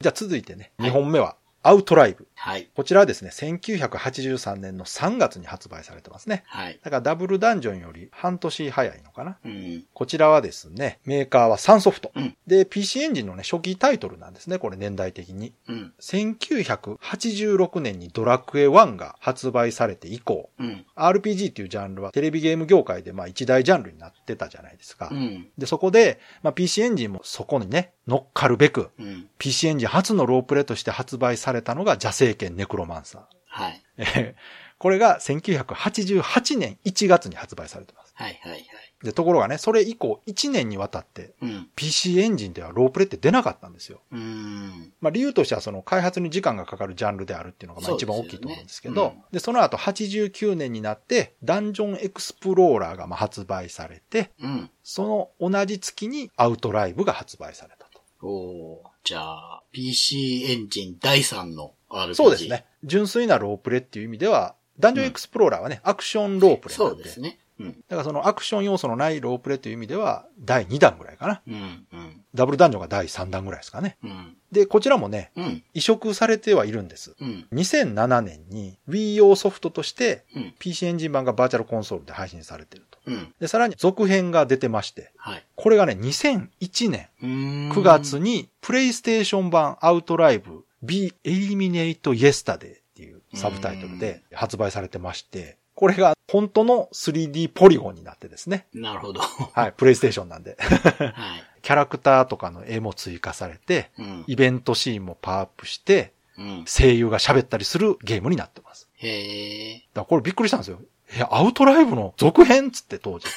[0.02, 2.28] じゃあ続いてね、2本目はアウトライブ。
[2.36, 2.70] はい。
[2.74, 6.44] こちらはですね、1983年の3月に発売されてますね。
[6.48, 6.80] はい。
[6.82, 9.38] だからダブルダンジョンより半年早いのかな。
[9.44, 9.84] うん。
[9.94, 12.12] こちらはですね、メーカーはサンソフト。
[12.16, 15.54] うんで、PC エンジンのね、初期タイトルなんですね、これ年代的に。
[15.68, 15.94] うん。
[16.00, 20.86] 1986年にドラクエ1が発売されて以降、うん。
[20.96, 25.10] RPG っていうジャンルはテレビゲーム業界でまあ一大ジャンルになってたじゃないですか。
[25.12, 25.48] うん。
[25.58, 29.28] で、そこで、まあ、PC エンジンもそこにね、乗っかるべく、うん。
[29.38, 33.22] PC エンジン初のロープレとして発売されたのが邪聖剣ネクロマンサー。
[33.48, 33.84] はい。
[33.98, 34.04] え
[34.38, 38.14] ーこれが1988年1月に発売されてます。
[38.16, 38.40] はい。
[38.42, 38.52] はい。
[38.54, 38.66] はい。
[39.04, 41.70] で、ところがね、それ以降1年にわたってうん。
[41.76, 44.00] PC エンジンではロープレって出なかったんですよ。
[44.12, 44.94] うん。
[45.02, 54.70] まあ理由としてはその開発に時間がかかるジャンルであるっていうのがまあ一番大きいと思うんですけど、うんで、その後89年になってダンジョンエクスプローラーがまあ発売されて、うん。
[54.82, 57.79] その同じ月にアウトライブが発売されたと。
[58.22, 62.14] おーじゃあ、PC エンジン第3の RPG。
[62.16, 62.66] そうですね。
[62.84, 66.76] 純粋なロープレっていう意味では、ダンジョンエクスプローラーはね、アクションロープレ。
[66.76, 67.40] そうですね。
[67.60, 67.72] うん。
[67.72, 71.42] だからそのアクション要素のないロープレという意味では、第2弾ぐらいかな。
[71.48, 71.86] うん。
[71.92, 72.22] うん。
[72.34, 73.98] ダブルダンジョンが第3弾ぐらいですかね。
[74.04, 74.38] うん。
[74.52, 75.64] で、こちらもね、うん。
[75.74, 77.16] 移植されてはいるんです。
[77.20, 77.48] うん。
[77.54, 80.54] 2007年に Wii 用ソフトとしてうん。
[80.60, 82.89] PC エンジン版がバーチャルコンソールで配信されてると。
[83.06, 83.34] うん。
[83.40, 85.46] で、さらに続編が出てまして、はい。
[85.56, 98.68] これがね、2001年うーん9月にプレイステーション版アウトライブ Be Eliminate Yesterday っていうサブタイトルで発売されてまして、これが本当の 3D ポリゴンになってですね。
[98.74, 99.22] なるほど。
[99.22, 100.58] はい、プレイステーションなんで。
[100.60, 101.44] はい。
[101.62, 104.24] キャラクターとかの絵も追加されて、うん。
[104.28, 106.66] イベントシーンもパワーアップして、うん。
[106.68, 108.90] 声優が喋ったりするゲームになってます。
[108.96, 109.74] へえ。
[109.76, 110.82] だからこれびっくりしたんですよ。
[111.16, 113.28] え、アウトライブの続編っつって当時。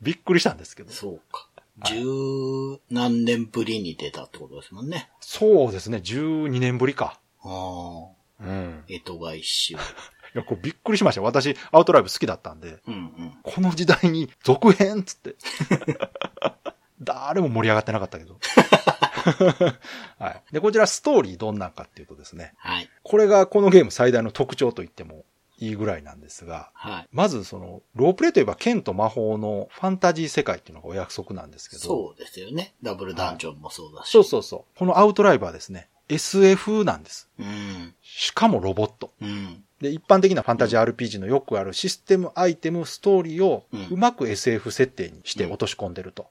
[0.00, 0.92] びっくりしたんですけど。
[0.92, 1.48] そうか。
[1.84, 5.10] 十何年ぶりに出たってことですもんね。
[5.20, 7.20] そうですね、12年ぶりか。
[7.42, 8.16] ああ。
[8.40, 8.84] うん。
[8.88, 9.74] 江戸が一周。
[9.76, 9.76] い
[10.34, 11.24] や、これびっくりしましたよ。
[11.24, 13.38] 私、アウトライブ好きだったんで、うんうん。
[13.42, 15.36] この時代に続編っつって。
[17.00, 18.38] 誰も盛り上がってなかったけど。
[20.18, 20.42] はい。
[20.52, 22.88] で、こちらストーリーどんなんかっていうとですね、はい。
[23.02, 25.24] これがこのゲーム最大の特徴と言っても
[25.58, 27.08] いいぐらいなんですが、はい。
[27.12, 32.74] まずその、ロープレイといえば剣と魔法のファンタジー世界っていうのがお約束なんですけど、そうですよね。
[32.82, 34.10] ダブルダンジョンもそうだし。
[34.10, 34.78] そうそうそう。
[34.78, 37.28] このアウトライブはですね、SF なんです。
[37.38, 37.94] うん。
[38.02, 39.12] しかもロボット。
[39.20, 39.64] うん。
[39.80, 46.28] で、一般的なファンタジー RPG のよくあるシステム、アイテム、ストーリーをうまく SF 設定にして落とし込んでると。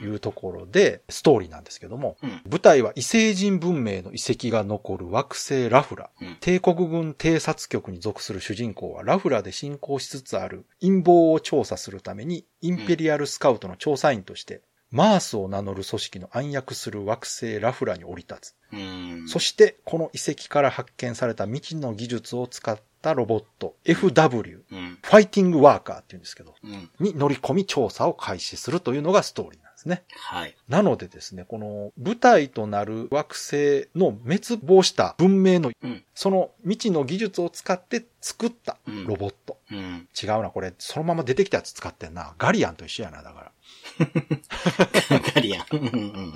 [0.00, 2.42] いうところで、ストーリーなんですけども、うん。
[2.50, 6.10] 舞台は異星人文明の遺跡が残る惑星ラフラ。
[6.20, 6.36] うん。
[6.40, 14.62] 帝国軍偵察局に属する主人公はラフラで進行しつつある陰謀を調査するためにインペリアルスカウトの調査員として、
[14.94, 18.54] マースを名乗る組織の暗躍する惑星ラフラに降り立つ。
[18.72, 19.28] うん。
[19.28, 24.98] そして、この遺跡から発見された未知の技術を使ったロボット FW、うん。
[25.02, 26.88] ファイティングワーカーって言うんですけど、うん。
[27.00, 30.04] に乗り込み調査を開始するというのがストーリーなんですね。
[30.14, 30.54] はい。
[30.68, 36.04] なのでですね、この舞台となる惑星の滅亡した文明のうん。
[36.14, 39.58] その未知の技術を使って作ったうんロボット。
[39.72, 40.08] うん。
[40.22, 42.36] 違うな、これ、そのまま出てきたやつ使ってんな。
[42.38, 43.50] ガリアンと一緒やな、だから。
[45.34, 45.64] ガリアン。
[45.72, 45.86] うんう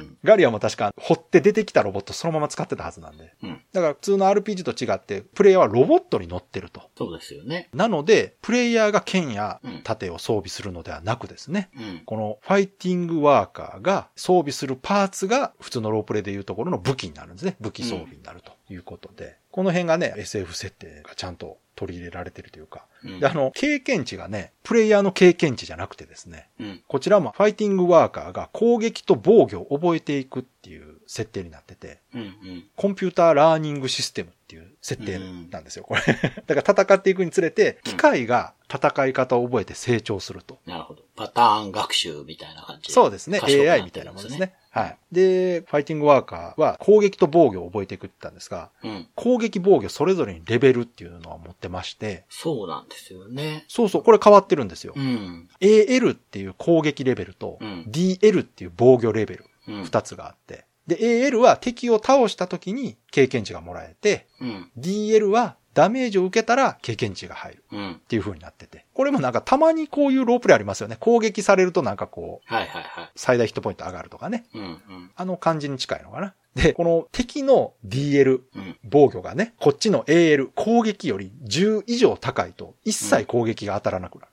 [0.02, 3.34] んガリアンも確か、掘って出てきたロボットそのまま使ってたはずなんで。
[3.42, 3.50] うん。
[3.50, 3.60] うん。
[3.72, 6.82] だから普通の RPG と違って、プレイヤーはロボットに乗ってると。
[6.96, 7.68] そうですよね。
[7.72, 12.02] なので、プレイヤーが剣やうん盾を装備するのではなくですね、うん。
[12.04, 17.56] このファイティングワーカーが装備するパーツが普通のロープレイでいうところの武器になるんですね。
[17.60, 18.57] 武器装備になると。
[18.70, 26.82] いうことで、この辺がね、SF 設定がちゃんと取り入れられてるというか、うんで、あの、経験値がね、プレイヤーの経験値じゃなくてですね、うん。
[26.88, 32.20] こちらもファイティングワーカーが攻撃と防御を覚えていくっていう設定になってて、うん。
[32.20, 32.64] うん。
[32.74, 35.18] コンピューターラーニングシステムっていう設定
[35.50, 36.02] なんですよ、これ。
[36.46, 40.58] だから戦っていくにつれて、機械が戦い方を覚えて成長すると。
[40.66, 41.02] なるほど。
[41.18, 43.40] パターン学習みたいな感じそうですね。
[43.42, 44.54] AI るみたいなものですんね。
[44.70, 44.98] はい。
[45.10, 49.08] で、ファイティングワーカーは攻撃と防御を覚えていくって言ったんですが、うん。
[49.16, 53.64] 攻撃防御それぞれにレベルっていうのは持ってまして、そうなんですよね。
[53.66, 54.92] そうそう、これ変わってるんですよ。
[54.94, 55.48] うん。
[55.60, 59.84] AL っていう攻撃レベルと、うん DL っていう防御レベル、うん。
[59.84, 64.70] 二つがあって、で、AL は敵を倒した時に経験値がもらえて、うん。
[64.78, 67.92] DL はダメージを受けたら経験値が入るうん。
[67.92, 68.84] っていう風になってて。
[68.94, 70.96] これもなんかたまにこういうロープレイありますよね。
[70.98, 73.10] 攻撃されるとなんかこう、はいはいはい。
[73.14, 74.44] 最大ヒットポイント上がるとかね。
[74.54, 74.62] うん。
[74.62, 75.10] うん。
[75.14, 76.34] あの感じに近いのかな。
[76.56, 78.76] で、この敵の DL、うん。
[78.82, 84.30] 防御がね、こっちの AL、攻撃より10以上高いと、一切攻撃が当たらなくなる。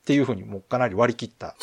[0.00, 1.54] っていう風にもうかなり割り切った。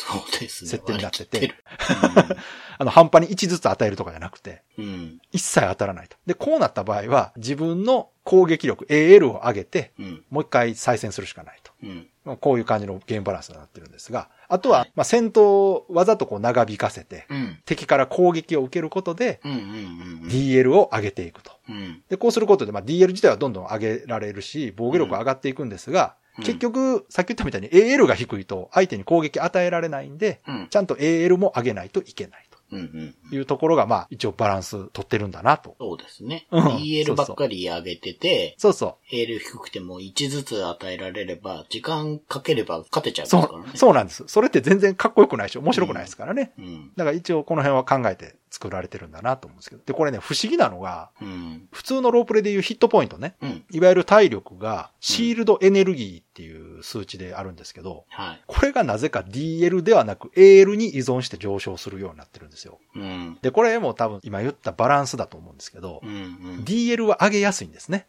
[0.48, 1.54] 設定になってててる
[2.78, 4.84] あの、半端に1ずつ与えるとかじゃなくて、うん。
[4.84, 5.18] うん。
[5.32, 6.16] 一切当たらないと。
[6.26, 10.22] で、こうなった場合は、自分の攻撃力、AL を上げて、うん。
[10.28, 11.72] もう一回再戦するしかないと。
[11.82, 12.06] うん。
[12.26, 17.58] まあこういう感じのゲームバランスになってるんですが、あとは、まあ、戦闘をわざとこう長引かせて、うん。
[17.64, 19.40] 敵から攻撃を受けることで。
[19.44, 21.52] DL を上げていくと。
[21.70, 22.02] うん。
[22.10, 30.68] で、こうすることで、まあ、DL 自体はどんどん上げられるし、防御力は上がっていくんですが、うん結局、さっき言ったみたいに AL が低いと相手に攻撃与えられないんで、うん。
[30.70, 35.76] ちゃんと AL も上げないといけないいうところが、まあ、一応バランス取ってるんだなと。
[35.78, 36.46] そうですね。
[36.50, 43.26] うん EL ばっかり上げてて、そうそ AL 低くても1ずつ与えられれば、時間かければ勝てちゃう。
[43.28, 44.24] からね。、そうなんです。
[44.26, 46.52] それって全然かっこよくないし、面白くないですからね。
[46.58, 46.92] うん。
[46.96, 49.82] だから一応この辺は考えて作られてるんだなと思うんですけど。
[49.84, 51.68] で、これね、不思議なのが、うん。
[51.72, 53.34] 普通のロープレでいうヒットポイントね。
[53.42, 53.64] うん。
[53.70, 58.42] いわゆる体力がシールドエネルギーっていう数値であるんですけど、はい。
[58.46, 62.78] これがなぜか DL ではなく AL に依存して上昇するようになってるんですよ。
[62.94, 63.38] うん。
[63.42, 66.62] で、これも多分今言ったバランスだと思うんですけどう、ん。
[66.64, 68.06] DL は上げやすいんですね。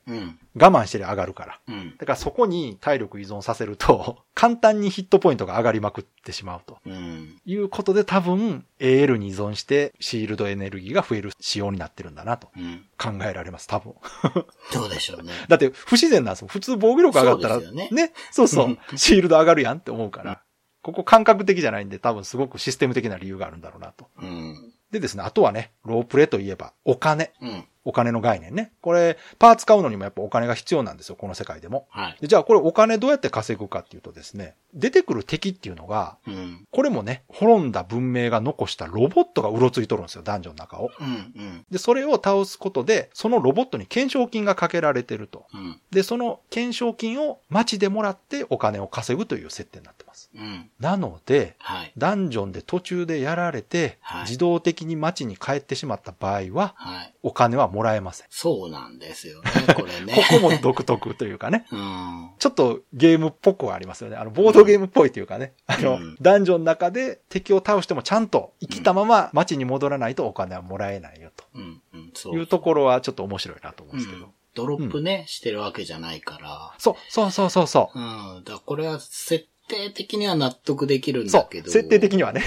[0.59, 0.73] うん。
[0.73, 1.59] 我慢してりゃ上がるから。
[1.67, 1.97] うん。
[1.97, 7.39] だからそこに体力依存させると、 簡単にヒットポイントが上がりまくってしまうとうん。
[7.45, 12.85] いうことで多分 AL に依存してシールドエネルギーが増える仕様になってるんだなとうん。
[12.97, 13.93] 考えられます、多分。
[14.73, 15.33] どうでしょうね。
[15.47, 16.49] だって不自然なんですもん。
[16.49, 18.97] 普通防御力上がったら、そうですよねそうそううん。
[18.97, 20.41] シールド上がるやんって思うから。
[20.81, 24.07] ここ感覚的じゃないんで多分すごくシステム的な理由があるんだろうなと。
[24.21, 24.73] うん。
[24.91, 27.31] でですね、あとはね、ロープレといえばお金。
[27.41, 27.63] うん。
[27.89, 28.71] お金の概念ね。
[28.81, 31.87] これ、パーツ買うのにもやっぱお金が必要なんですよ、この世界でも。
[31.89, 32.17] はい。
[32.21, 36.67] でじゃあこれお金どうやって稼ぐかっていうとですね、出てくる敵っていうのが、うん。
[36.71, 40.91] これもね、滅んだ文明が残したロボットがうろついとるんですよ、ダンジョンの中を。
[40.99, 41.07] うん。
[41.07, 41.09] う
[41.43, 41.65] ん。
[41.69, 45.45] で、それを倒すことで、そのロボットに懸賞金がかけられてると。
[45.53, 45.79] うん。
[45.91, 50.29] で、その懸賞金を街でもらってお金を稼ぐという設定になってます。
[50.35, 50.69] うん。
[50.79, 51.93] なので、はい。
[51.97, 57.13] ダンジョンで途中でやられて、はい自動的に街に帰ってしまった場合は、はい。
[57.23, 58.27] お金はもらえません。
[58.29, 60.13] そうなんですよね、これね。
[60.29, 61.65] ここも独特というかね。
[61.71, 62.29] うん。
[62.37, 64.17] ちょっとゲームっぽくはありますよね。
[64.17, 65.53] あの、ボードゲームっぽいというかね。
[65.67, 71.81] あの、うんダンジョンの中で敵を倒してもちゃんと生きたまま街に戻らないとお金はもらえないようん。
[71.93, 72.11] うん。
[72.13, 74.25] そというところはちょっと面白いなと思うんですけど。
[74.25, 74.31] うん。
[74.55, 76.73] ドロップね、してるわけじゃないから。
[76.77, 78.43] そう、そうそうそうそうん。
[78.45, 81.29] だこれは設定的には納得できるう。
[81.29, 81.67] そんだけど。
[81.67, 81.71] う。
[81.71, 82.41] 設定的にはね。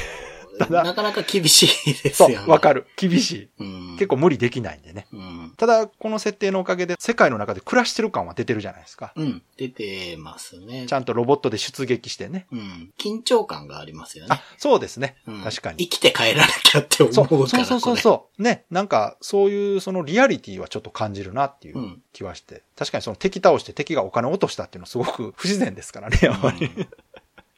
[0.66, 2.44] ただなかなか厳しいですそよね。
[2.46, 2.86] う、わかる。
[2.96, 3.48] 厳しい。
[3.58, 3.92] うん。
[3.92, 5.06] 結構無理できないんでね。
[5.12, 5.54] うん。
[5.56, 9.12] ただ、この設定のおかげで世界の中で暮らしてる感は出てるじゃないですか。
[9.16, 9.42] うん。
[9.56, 10.86] 出てますね。
[10.86, 12.46] ちゃんとロボットで出撃してね。
[12.52, 12.90] うん。
[12.98, 15.16] 緊張感がありますよねあ。、そうですね。
[15.26, 15.78] うん確かに。
[15.78, 17.46] 生きて帰らなきゃって思うそうから。
[17.46, 18.42] そうそうそうこそう。
[18.42, 18.64] ね。
[18.70, 22.62] なんか、そういうそのリアリティはちょっと感じるなっていううん気はして。
[22.76, 26.66] 確かにその敵倒して敵がお金を落としたっていうのはすごく不自然ですからね、やっぱり。
[26.66, 26.84] うんっ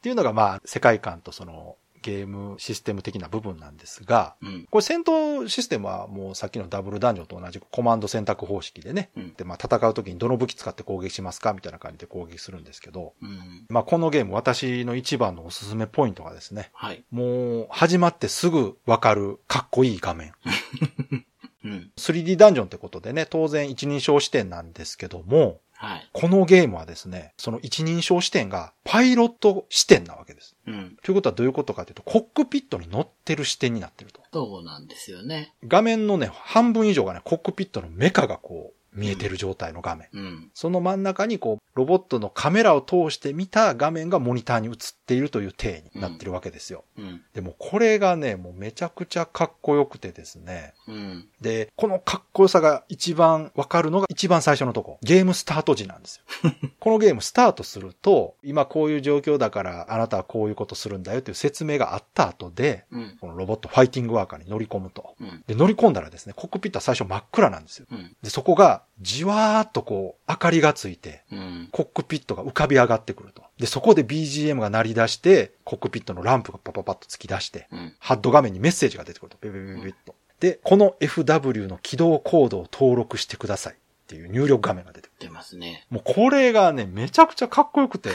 [0.05, 4.67] ていうのがまあ、世界観とそのゲームシステム的な部分なんですが、れうん。
[4.71, 9.11] これ戦闘システムはもうさっきのダブルダンジョンと同じくコマンド選択方式でね。
[9.17, 13.65] うんで、まあ戦う時にどの武器使って攻撃しますかみたいな感じで攻撃するんですけど、うん。
[13.71, 17.03] まあこのゲーム私の一番のおすすめポイントがですね、はい。
[17.11, 20.35] もう始まってすぐわかるかっこいい画面。
[21.65, 21.91] うん。
[21.97, 26.09] 3D ダンジョンってことでね、当然一人称視点なんですけども、はい。
[26.13, 30.57] このゲームはですね、その一人称視点がパイロット視点なわけです。
[30.67, 30.97] うん。
[31.03, 34.21] ということはどういうことかというと、コックピットに乗ってる視点になってると。
[34.33, 35.53] そうなんですよね。
[35.67, 40.09] 画面のね、半分以上がね、コックピットのメカがこう、見えてる状態の画面。
[40.13, 40.51] うん。
[40.55, 44.75] その真ん中にこう、ロボットのカメラを通して見た画面がモニターに映っ
[45.07, 46.85] ているという体になってるわけですよ。
[46.97, 47.23] うん。
[47.35, 50.75] でもこれがね、もうめちゃくちゃかっこよくてですね。
[50.87, 51.29] うん。
[51.41, 54.99] で、このかっこよさが一番わかるのが一番最初のとこ。
[55.03, 56.53] ゲームスタート時なんですよ。
[56.79, 63.19] このゲームスタートすると、今こういう状況だからあなたはこういうことするんだよという説明があった後で、うん。
[63.21, 65.17] このロボットファイティングワーカーに乗り込むと。
[65.21, 65.43] うん。
[65.49, 67.87] で、乗り込んだらですね、コックピットは最初真っ暗なんですよ。
[67.91, 68.17] うん。
[68.23, 71.69] で、そこがじわーっとこう、明かりがついて、うん。
[71.73, 73.43] コックピットが浮かび上がってくると。
[73.59, 77.95] で、そこで BGM が鳴り出して、コックピットのランプがパパパッと突き出して、うん。
[77.99, 79.39] ハッド画面にメッセージが出てくると。
[79.41, 80.15] ビビビビビッと。
[80.41, 85.17] で、この FW の起動コードを登録してくださいっていう入力画面が出てくる。
[85.21, 85.87] 出ますね。
[85.91, 88.11] もうこれがね、めちゃくちゃかっこよくて、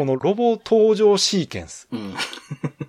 [0.00, 2.14] このロボ登場シーケンスうん。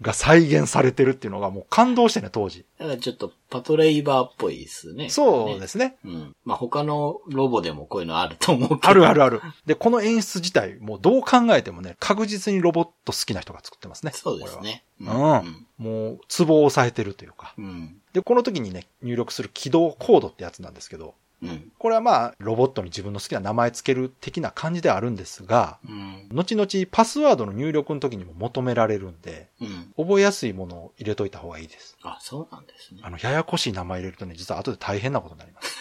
[0.02, 2.65] が再現されてるっていうのがもう感動してね、当時。
[2.80, 5.10] だからちょっとパトレイバーっぽいですね。
[5.10, 5.97] そうですすね。
[6.06, 6.36] うん。
[6.45, 8.89] まあ、他のロボでもこういうのあると思うけど。
[8.89, 9.41] あるあるある。
[9.65, 14.13] で、この演出自体、もうどう考えてもね、確実にロボット好きな人が作ってますね。
[14.15, 14.86] そうですね。
[15.06, 15.43] これは。
[15.80, 15.86] うん。
[15.86, 17.54] もう、ツボを押さえてるというか。
[17.58, 17.97] うん。
[18.13, 21.72] で、この時にね、入力する起動コードってやつなんですけど、うん。
[21.78, 26.30] これはまあ、ロボットに自分の好きな名前つける的な感じではあるんですが、うん。
[26.32, 29.94] 後々パスワードの入力の時にも求められるんで、うん。
[29.98, 31.98] 覚えやすいものを入れといた方がいいです。
[32.04, 33.10] あ、そうなんですねあ。
[33.10, 35.78] の、ややこしい名前入れるとね、実は後で大変なことになります。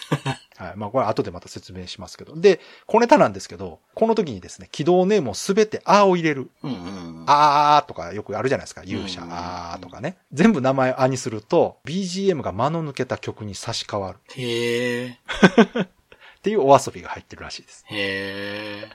[0.61, 0.73] はい。
[0.75, 2.35] まあ、これ後でまた説明しますけど。
[2.35, 6.51] で、小ネタなんですけど、この時にですね、起動ネームをすべてあーを入れる。
[6.61, 7.23] うんうん。
[7.25, 8.83] あーとかよくあるじゃないですか。
[8.83, 10.17] 勇者うんあーとかね。
[10.31, 14.19] 全部名前あにすると、BGM が間の抜けた曲に差し替わる。
[14.35, 15.17] へえ。
[15.81, 15.87] っ
[16.43, 17.85] ていうお遊びが入ってるらしいです。
[17.87, 18.89] へ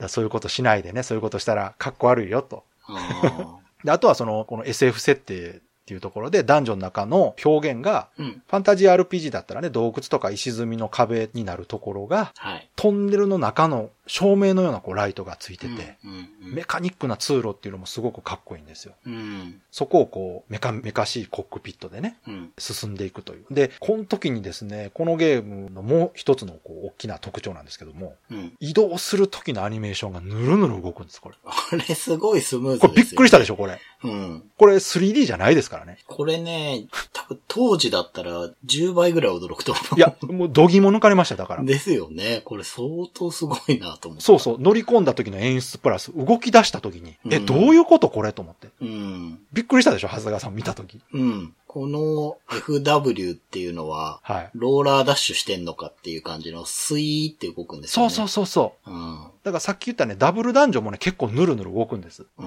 [0.00, 0.08] え。
[0.08, 2.64] そういうことしないでね、そういうことしたらかっこ悪いよと。
[2.88, 8.42] あで、あとはその、この SF 設定っていうところで、ダンジョンの中の表現が、ーうん。
[8.48, 12.70] ファンタジー RPG だったらね、洞窟とか石積みの壁になるところが、はい。
[12.74, 15.96] トンネルの中の照明のようなこうライトがついてて、
[16.40, 18.92] メカニックな通路っていうのもすごくかっこいいんですよ。
[19.06, 19.62] うん。
[19.70, 22.52] そこをこう、メカメカしいコックピットでね、うん。
[22.58, 23.44] 進んでいくという。
[23.50, 28.52] で、この時にですね、このゲームのもう一つのこう、大きな特徴なんですけども、うん。
[28.60, 31.36] 移動する時のアニメーションがぬるぬる動くんです、これ。
[31.42, 33.54] これすごいスムーズこれびっくりしたでしょ。
[33.54, 33.80] ょ、これ。
[34.02, 34.42] うん。
[34.58, 35.98] これ 3D じゃないですからね。
[36.06, 39.96] これね、多分当時だったら10倍ぐらい驚くと思う。
[39.96, 41.64] いや、もう度肝抜かれましたよ、だから。
[41.64, 42.42] ですよね。
[42.44, 44.24] これ相当すごいなと思って。
[44.24, 48.68] そうそう、乗り込んだ時の演出プラス、動き出した時に、え、うんどういうことこれと思って。
[48.80, 49.38] うん。
[49.52, 51.00] びっくりしたでしょ、長谷川さん見た時。
[51.12, 51.54] うん。
[51.66, 54.50] この FW っていうのは、はい。
[54.54, 58.10] ローラーダッシュしてんのかっていう感じのスイーって動くんですよね。
[58.10, 58.90] そうそうそうそう。
[58.90, 59.18] うん。
[59.42, 62.26] だからさっき言ったね、ダブルダンジョンもね、結構ヌルヌル動くんです。
[62.38, 62.46] うん。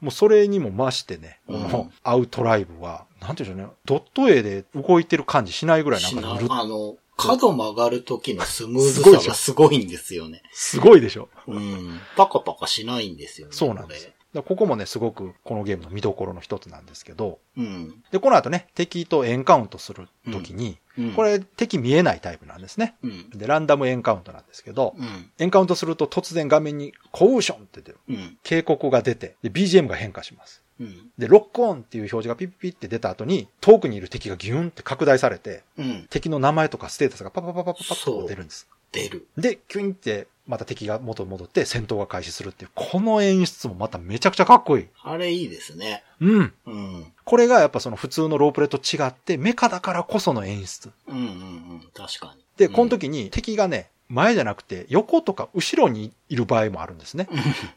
[0.00, 10.42] もうそれにも増してね、こうんのアウトライブは、なんていうんでしょうね、ドット絵で動いてる感じしないぐらいなんかぬるっあの、角曲がる時のスムーズさがすごいんですよね。
[10.52, 11.28] すごいでしょ。
[11.48, 12.00] うん。
[12.16, 13.52] パカパカしないんですよね。
[13.52, 14.10] そうなんです。
[14.34, 17.38] ここもね、すごくこのゲームの見どころの一つなんですけど。
[17.56, 18.02] うん。
[18.12, 21.12] で、この後ね、敵とエンカウントするときに、うん。
[21.12, 22.94] こ、れ敵見えないタイプなんですね。
[23.02, 23.30] うん。
[23.30, 25.30] で、ランダムエンカウントなんですけど、うん。
[25.38, 27.98] エンカウントすると突然画面にコウーションって出る。
[28.08, 28.38] うん。
[28.42, 30.62] 警告が出て、で、BGM が変化します。
[30.80, 31.10] うん。
[31.18, 36.06] で、ロックオンっていう表示がピッピッって出た後に、遠くにいる敵がギュンって拡大されて、うん。
[36.10, 38.68] 敵の名前とかステータスがパパパパパパッと出るんです。
[38.92, 39.26] 出る。
[39.36, 44.86] で、キュインって、また敵が元に戻って戦闘が開始するっていう、この演出もまためちゃくちゃかっこいい。
[45.02, 46.02] あれいいですね。
[46.20, 46.54] うん。
[46.64, 47.12] うん。
[47.24, 50.90] これがやっぱその普通のロープレと違って、メカだからこその演出。
[51.06, 51.80] うんうんうん。
[51.92, 52.42] 確かに。
[52.56, 57.28] で、この時に敵がね、前じゃなくて横とか後ろにいる場合もあるんですね。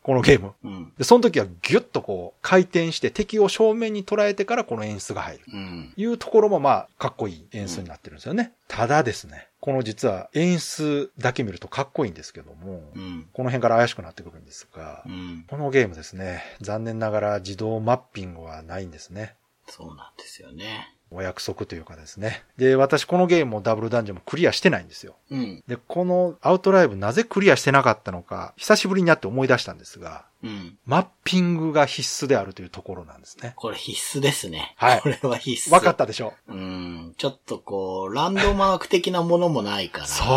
[0.02, 0.54] このゲーム。
[0.64, 0.94] うん。
[0.98, 5.44] で、その時はギュッとこう回転して敵を正面に捉えてからこの演出が入る。
[5.52, 5.94] うん。
[5.96, 8.54] いうところもまあ、かっこいい演出になってるんですよね。
[8.68, 13.28] ただですね、この実は演出だけ見るとかっこいいんですけども、うん。
[13.34, 15.46] この辺から怪しくなってくるんですがう、ん。
[15.50, 19.36] このゲームですね、残念ながら自動マッピングはないんですね。
[19.68, 20.96] そうなんですよね。
[21.12, 22.44] お約束というかですね。
[22.58, 25.16] で、私このゲームもダブルダンジョンもクリアしてないんですよ。
[25.30, 25.64] うん。
[25.68, 30.78] で、このアウトライブなぜクリアしてなかったのか、久しぶりになって思い出したんですが、うん。
[30.86, 33.54] マッピングが必須であるというところなんですね。
[33.58, 34.74] これ必須ですね。
[34.78, 35.74] はいこれは必須。
[35.74, 36.34] わかったでしょ？
[36.48, 37.14] うん。
[37.18, 40.06] ちょっとこう、ランドマーク的なものもないから。
[40.06, 40.28] そう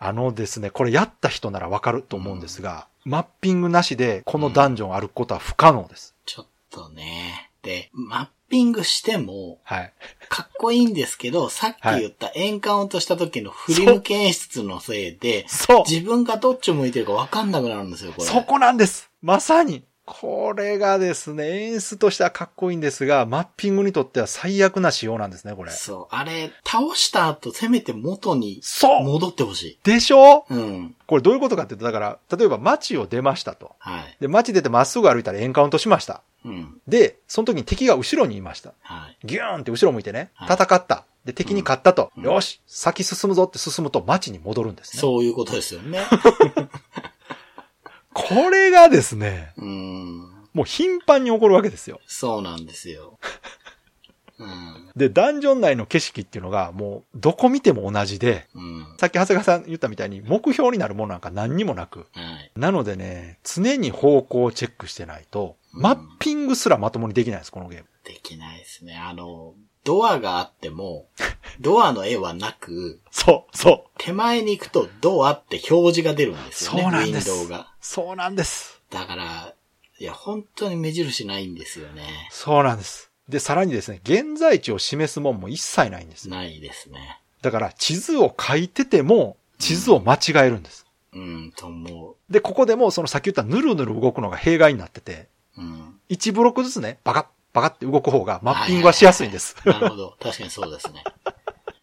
[0.00, 6.14] あのですね、これやった人ならわかると思うんですが、マッピングなしでこのダンジョン歩くことは不可能です。
[6.24, 7.50] ちょっとね。
[7.62, 9.92] で、マッピングしても、はい。
[10.28, 18.28] かっこいいんですけど、さっき言ったエンカウントした時の振り向き演出のせいで、そう自分がどっち向いてるかわかんなくなるんですよ、これ。
[18.28, 25.70] そこなんですまさにこれがですね、演出としてはかっこいいんですが、マッピングにとっては最悪な仕様なんですね、これ。
[25.70, 26.14] そう。
[26.14, 29.78] あれ、倒した後、せめて元にそう戻ってほしい。
[29.84, 30.46] でしょ？
[30.48, 30.96] うん。
[31.06, 33.72] これどういうことかっていうと、だから、例えば街を出ましたと。
[33.78, 34.16] はい。
[34.20, 36.22] で、街出てまっすぐ歩いたらエンカウントしました。
[36.44, 36.80] うん。
[36.88, 38.72] で、その時に敵が後ろにいました。
[38.80, 39.18] はい。
[39.26, 41.04] ギューンって後ろ向いてね、はい戦った。
[41.24, 42.10] で、敵に勝ったと。
[42.16, 45.00] うんよし、先進むぞって進むと街に戻るんですね。
[45.00, 46.00] そういうことですよね。
[48.18, 50.18] これがですね、うん。
[50.52, 52.00] もう頻繁に起こるわけですよ。
[52.06, 53.18] そうなんですよ。
[54.38, 54.90] うん。
[54.96, 58.86] で、ダンジョン内の景色っていうのがもうどこ見ても同じで、うん。
[58.98, 62.00] さっき長谷川さん言ったみたいに目標になるものなんか何にもなく。
[62.12, 62.52] はい。
[62.56, 67.86] なのでね、常に方向をチェックしてないと、うんマッピングすらまともにできないです、このゲーム。
[68.02, 68.96] できないですね。
[68.96, 69.54] あの、
[69.88, 71.08] ドアがあっても、
[71.60, 73.90] ドアの絵はなく、そう、そう。
[73.96, 76.82] 手前に行くとドアって表示が出るんですよね。
[76.82, 77.72] そうなんですウィンドウが。
[77.80, 78.82] そうなんです。
[78.90, 79.54] だから、
[79.98, 82.28] いや、本当に目印ないんですよね。
[82.30, 83.10] そうなんです。
[83.30, 86.28] で、さらにですね、現在地を示すもんも一切ないんです。
[86.28, 87.22] ないですね。
[87.40, 90.84] だから、地図を書いてても、地図を間違えるんです。
[91.14, 95.62] うん、と思で、ここでも、そのさっき言ったぬるぬる動くのが弊害になってて、う。
[95.62, 96.00] うん。
[96.10, 99.56] 1ブロックずつね、バカッ、バカって動く方がマッピングはしやすいんです。
[99.64, 100.16] なるほど。
[100.20, 101.04] 確かにそうですね。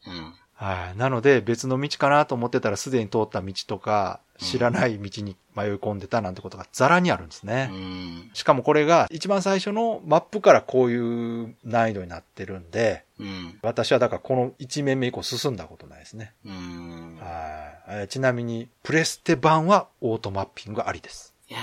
[0.07, 0.34] うん。
[0.55, 0.97] はい。
[0.97, 7.70] なので、別の道かなと思ってたら、すでに通った道とか、知らない道に迷い込んでたなんてことがザラにあるんですね。
[7.72, 8.30] うん。
[8.34, 13.59] しかもこれが、一番最初のマップからこういう難易度になってるんで、うん。
[13.63, 16.34] 私はだからこの1面目以降進んだことないですね。
[16.45, 17.18] うん。
[17.20, 18.07] はいえー。
[18.07, 21.34] ちなみに、プレステ版はオートマッピングありです。
[21.49, 21.61] いやー、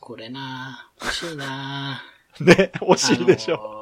[0.00, 2.02] これなー欲しいな
[2.40, 3.54] ね、惜ーしいでしょ。
[3.54, 3.74] あのー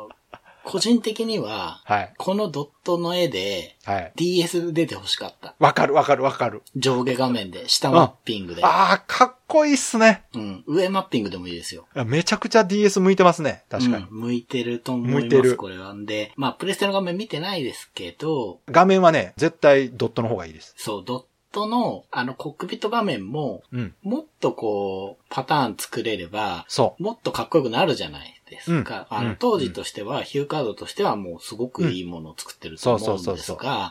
[0.64, 2.14] 個人的には、はい。
[2.16, 4.12] このドットの絵ではい。
[4.16, 5.54] DS 出て欲しかった。
[5.58, 6.62] わかるわかるわかる。
[6.76, 8.64] 上下画面で、下マッピングで。
[8.64, 10.24] ああ、かっこいいっすね。
[10.34, 10.64] うん。
[10.66, 11.86] 上マッピングでもいいですよ。
[12.06, 13.64] めちゃくちゃ DS 向いてますね。
[13.68, 14.04] 確かに。
[14.04, 15.20] うん向いてると思います。
[15.22, 15.92] 向いてるこれは。
[15.94, 20.74] んで、まあ、プレステの画面見てないですけど、画面はね、絶対ドットの方がいいです。
[20.76, 23.94] そう、ドットの、あの、コックピット画面も、うん。
[24.02, 29.06] もっとこう、パターン作れれば、そもっとかっこよくなるじゃないですか。
[29.10, 33.90] あの、うんうん当時としては、ヒューカードとしてはもうすごくいいものを作ってると思うんですが、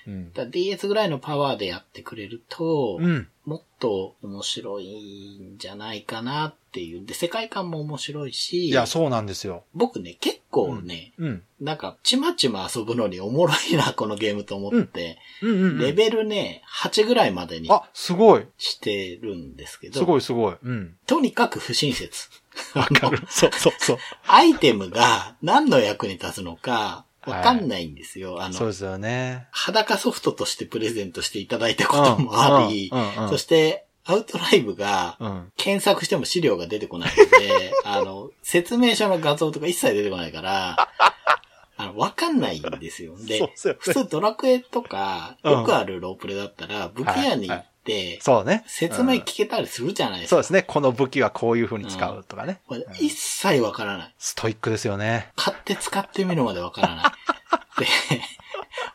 [0.49, 3.27] DS ぐらいのパワーでやってくれると、うん。
[3.45, 7.05] もっと面白いんじゃないかなっていう。
[7.05, 9.63] で、世界観も面白いし、いや、そうなんですよ。
[9.73, 11.43] 僕ね、結構ね、うん。
[11.59, 15.17] なんか、ちまちま遊ぶのにおもろいな、 このゲームと思って。
[15.41, 18.45] レベルね、8ぐらいまでにあ、すごい。
[18.59, 20.55] してるんですけど、すごいすごい。
[20.61, 20.95] うん。
[21.07, 22.29] とにかく不親切。
[22.75, 23.23] わかる。
[23.29, 23.97] そうそうそう。
[24.27, 28.41] アイテムが何の役に立つのか、わかんないんですよ。
[28.41, 29.47] あの、そうですよね。
[29.51, 35.51] 裸ソフトとしてプレゼントしていただいたこともあり、うんうんうんそして、アウトライブが、うん。
[35.55, 40.89] 検索しても資料が出てこないので、 あの、説明書の画像とか一切出てこないから、
[41.77, 43.15] あの、わかんないんですよ。
[43.17, 47.70] でっすよね、普通ドラクエとか、うんよくあるロープレだったら、武器屋に行って、
[48.21, 48.63] そうね。
[48.67, 50.35] 説明うん聞けたりするじゃないですか。
[50.35, 50.63] そうですね。
[50.63, 52.59] この武器はこういう風に使うとかね。
[52.67, 54.15] これ一切わからない。
[54.19, 55.31] ストイックですよね。
[55.35, 57.05] 買って使ってみるまでわからない。
[57.81, 57.87] で、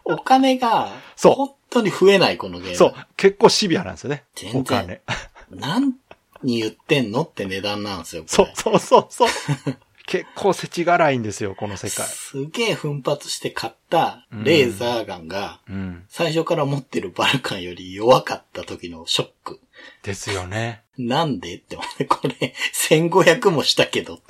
[0.04, 2.76] お金が、そう本当に増えない、このゲーム。
[2.76, 2.94] そう。
[3.16, 4.24] 結構シビアなんですよね。
[4.34, 5.02] 全然お金。
[5.50, 5.94] 何
[6.42, 8.24] に言ってんのって値段なんですよ。
[8.26, 9.28] そうそうそうそう。
[10.06, 12.06] 結構世知辛いんですよ、この世界。
[12.06, 16.04] すげえ奮発して買ったレーザーガンが、うん。
[16.08, 19.60] 最初から持ってるバルカンより弱かった時のショック。
[20.02, 20.82] ですよね。
[20.96, 22.54] なんでって思って、これ、
[22.88, 24.20] 1500もしたけど。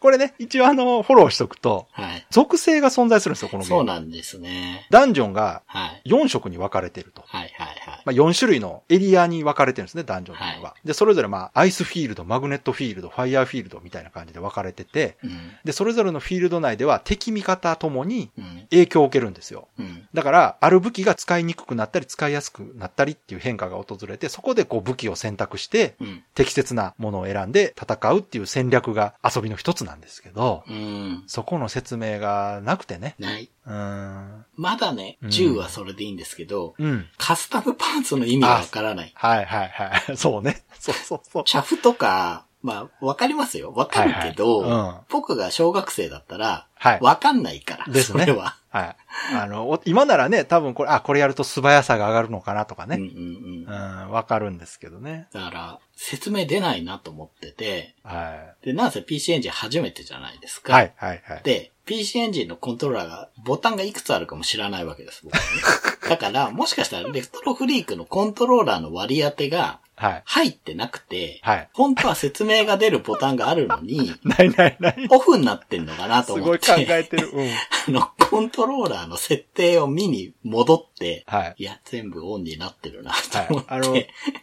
[0.00, 2.26] これね、一応あの、フォローしとくと、はい。
[2.30, 3.78] 属性が存在するんですよ、このゲーム。
[3.80, 4.86] そうなんですね。
[4.90, 6.08] ダンジョンがはい。
[6.08, 7.22] 4色に分かれてると。
[7.26, 8.02] はいはいはい。
[8.04, 10.70] まあ、4種類のエリアに分かれてるんですね、ダンジョンっていうのは。
[10.70, 15.52] はで、それぞれまあ、アイスフィールド、マグネットフィールド、ファイヤーフィールドみたいな感じで分かれてて、うん。
[15.64, 18.66] で、それぞれのフィールド内では敵味方ともにうん。
[18.70, 19.68] 影響を受けるんですよ。
[19.78, 20.08] うん。
[20.14, 26.22] だから、ある武器が使いにくくなったり、使いやすくなったりっていう変化が訪れて、そこでこう武器を選択して、うん。
[26.34, 31.24] 適切なものを選んで戦うっていう戦略が遊びの一つなんですけど、うん。
[31.26, 33.16] そこの説明がなくてね。
[33.18, 33.50] ない。
[33.66, 34.44] うーん。
[34.54, 37.06] まだね、うん銃はそれでいいんですけど、うん。
[37.18, 39.12] カスタムパーツの意味がわからない。
[39.14, 40.14] はいはいはい。
[40.16, 40.62] そうね。
[40.78, 41.42] そうそうそう。
[41.46, 43.72] シャフとか、まあ、わかりますよ。
[43.72, 46.98] わかるけど、はいはいうん僕が小学生だったら、はい。
[47.00, 48.56] わかんないから、ですねそれは。
[48.70, 48.96] はい。
[49.34, 53.10] あの、お今ならね、多分これ、あ、これやると素早さが上がるのかなとかうんうんね。
[53.12, 53.62] うん。
[53.64, 55.26] うだん、わかるんですけどね。
[55.32, 60.62] から、説明出ないなと思ってて、はで、なんせ PC エンジン初めてじゃないですい。
[60.62, 60.72] か。
[60.74, 61.42] はい、はい、はい。
[61.42, 65.32] で、PC エンジンのコントローラーが、ボタンがいくつあるかも知らないわけです、ね。
[66.08, 70.22] だから、もしかしたら、レフトロフリークのコントローラーの割り当てが、はい。
[70.24, 71.68] 入ってなくて、はい。
[71.74, 75.06] 本当は説明が出るボタンがあるのに、 ないないない。
[75.10, 76.72] オフになってんのかなとす思って。
[76.72, 77.30] ごい考えてる。
[77.30, 77.50] うん。
[77.52, 81.54] あの、コントローラーの設定を見に戻って、はい。
[81.58, 83.64] いや、全部オンになってるな、はいと思っ。
[83.64, 83.70] て。
[83.70, 83.94] あの、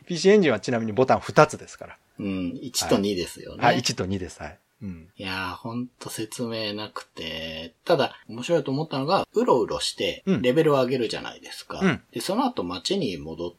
[0.06, 1.98] PC エンジンはちなみにボタン2つですから。
[2.20, 3.64] うん、1と2ですよね。
[3.64, 4.40] はい、1と2です。
[4.40, 4.60] はい。
[4.84, 5.10] うん。
[5.18, 11.80] いやー、ほんと説明なくて、ただ、面白いと思ったのが、うろうろしてうん、レベルを上げるじゃないですか。
[11.80, 13.58] うんで、その後街に戻って、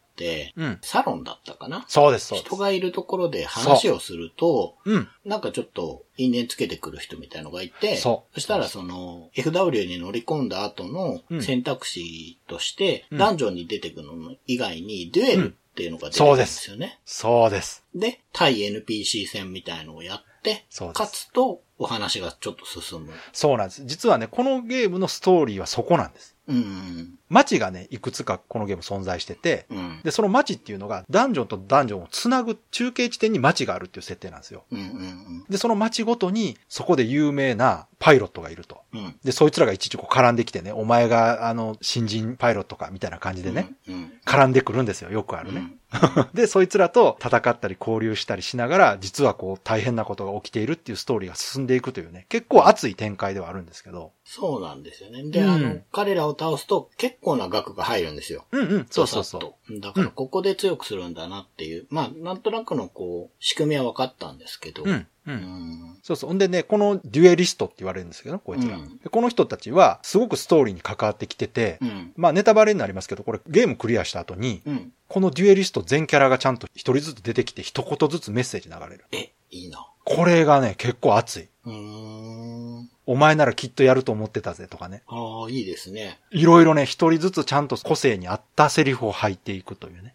[0.56, 0.78] うん。
[0.82, 1.84] サロンだったかな？
[1.88, 2.48] そうです、そうです。
[2.48, 5.08] 人がいるところで話をすると、うん。
[5.24, 16.98] なんかちょっと因縁つけてくる人みたいのがいて、そうしたらその FW に乗り込んだ後のうん選択肢として、うんダンジョンに出てくるの以外にデュエルっていうのが出てくるんですよね。
[17.04, 17.84] そうです。
[17.94, 23.12] で、対 NPC 戦みたいのをやって勝つとお話がちょっと進む。
[23.32, 23.84] そうなんです。
[23.84, 26.36] 実はね、このゲームのストーリーはそこなんです。
[26.48, 27.18] うん。
[27.29, 30.01] 街がね、いくつかこのゲーム存在してて、うん。
[30.03, 34.64] で、その街っていうのが、ダンジョンとダンジョンをつなぐ中継地点に街があるっていう設定なんですよ。
[34.70, 38.83] うんうんで、その街ごとに、そこで有名なパイロットがいると。
[38.93, 39.01] うん。
[39.01, 39.14] うん。
[39.24, 44.12] で、そいつらがいちいちこう絡んできてね、お前が、あの、新人パイロットか、みたいな感じでね、うん。
[44.24, 45.11] 絡んでくるんですよ。
[45.11, 45.61] よくあるね。
[45.61, 45.79] うん。
[46.35, 54.12] で、そいつらと戦ったり交流したりしながら、実はこう大変なことが起きているっていうストーリーが進んでいくというね、結構熱い展開ではあるんですけど。
[54.24, 55.24] そうなんですよね。
[55.31, 58.44] で、うんあの、彼らを倒すと結構な額が入るんですよ。
[58.52, 59.80] うんうん、そうそうそう。
[59.80, 64.84] だからここで強くするんだなっていう、まあ、なんとなくのこう、仕組みは分かったんですけど。
[64.84, 65.06] うん、う。
[65.26, 65.98] うんん。
[66.02, 66.34] そうそう。
[66.34, 68.76] んでね、このデュエリストって言われるんですけど、こいつら。
[68.76, 72.12] うんでこの人たちは、すごくストーリーに関わってきてて、うん。
[72.16, 74.92] まあネタバレになりますけど、これゲームクリアした後に、うん。
[75.08, 79.04] このデュエリスト全キャラがちゃんと一人ずつ出てきて一言ずつメッセージ流れる。
[79.12, 79.86] え、いいな。
[80.05, 81.49] これがね、結構熱い。
[81.64, 82.90] うーん。
[83.07, 85.03] お前ならきっとやると思ってたぜとかね。
[85.07, 86.18] ああ、いいですね。
[86.30, 90.14] いろいろね、一人ずつちゃんと個性に合ったセリフを吐いていくというね。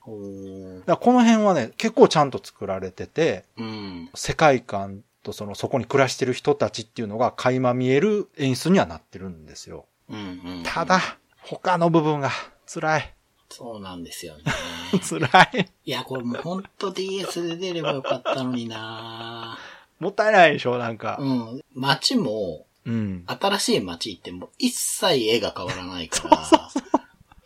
[0.86, 4.10] だこの辺はね、結構ちゃんと作られてて、うん。
[4.14, 9.86] 世界観とその、そこに暮らしてる人たちっていうのが垣間見える演出にはなってるんですよ。
[10.10, 10.22] うんう
[10.62, 10.64] ん。
[10.64, 11.00] ただ、
[11.42, 12.32] 他の部分が
[12.68, 13.13] 辛い。
[13.56, 14.44] そうなんですよね。
[15.08, 15.28] 辛
[15.60, 15.68] い。
[15.86, 19.58] いや、これもうほんと DS で出ればよかったのにな
[20.00, 21.18] もったいないでしょ、なんか。
[21.20, 21.62] うん。
[21.74, 23.24] 街も、うん。
[23.28, 26.38] 新しい街行っても一切絵が変わらないから、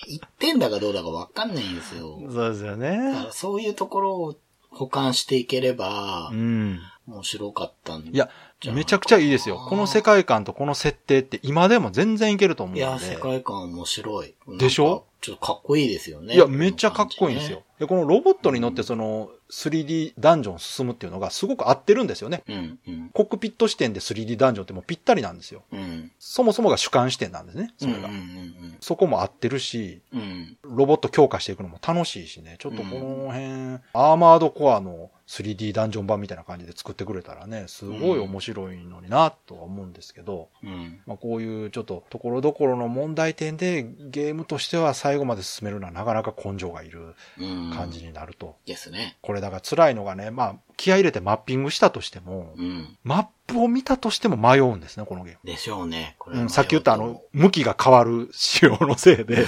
[0.08, 2.20] 行ってんだかどうだかわかんないんですよ。
[2.32, 3.24] そうですよだかね。
[3.26, 4.36] らそういうところを
[4.70, 6.80] 保管していければう、ん。
[7.08, 8.12] 面白かったんで。
[8.12, 8.30] いや、
[8.74, 9.58] めちゃくちゃいいですよ。
[9.58, 12.80] この世界観とこの設定って今でも全然いけると思うんで。
[12.80, 14.34] いや、世界観面白い。
[14.58, 15.06] でしょ？
[15.22, 16.36] ちょっとかっこいいですよね。
[16.36, 17.64] いや、めっちゃかっこいいんですよこ。
[17.80, 22.44] で、このロボットに乗ってその 3D ダンジョンを進むっていうのがすごく合ってるんですよね。
[22.48, 22.98] の感じね。
[23.00, 25.64] うん、コックピット視点で 3D ダンジョンってもうぴったりなんですよ。
[25.72, 25.80] うん。
[25.80, 26.12] うん。
[26.20, 28.10] そもそもが主観視点なんですね、それが。
[28.10, 30.58] うんうんそこも合ってるし、うんうん。
[30.64, 40.70] ロボット強化していくのも楽しいしね、ちょっとこの辺、アーマードコアの 3D ダンジョン版みたいな感じで作ってくれたらね、すごい面白いのにな、とは思うんですけど、うん。
[40.70, 41.02] うん。
[41.06, 47.72] まあこういうちょっとところどころの問題点でゲームとしては最後まで進めるのはなかなか根性がいるうん。
[47.74, 48.56] 感じになると。
[48.66, 49.18] ですね。
[49.22, 52.98] これだから辛いのがね、まあ気合い入れてマッピングしたとしても、うん。
[53.04, 55.40] マップを見たとしても迷うんですね、このゲーム。
[55.44, 56.16] でしょうね。
[56.20, 59.46] これはうん、さっき言ったあの、向きが変わる仕様のせいで、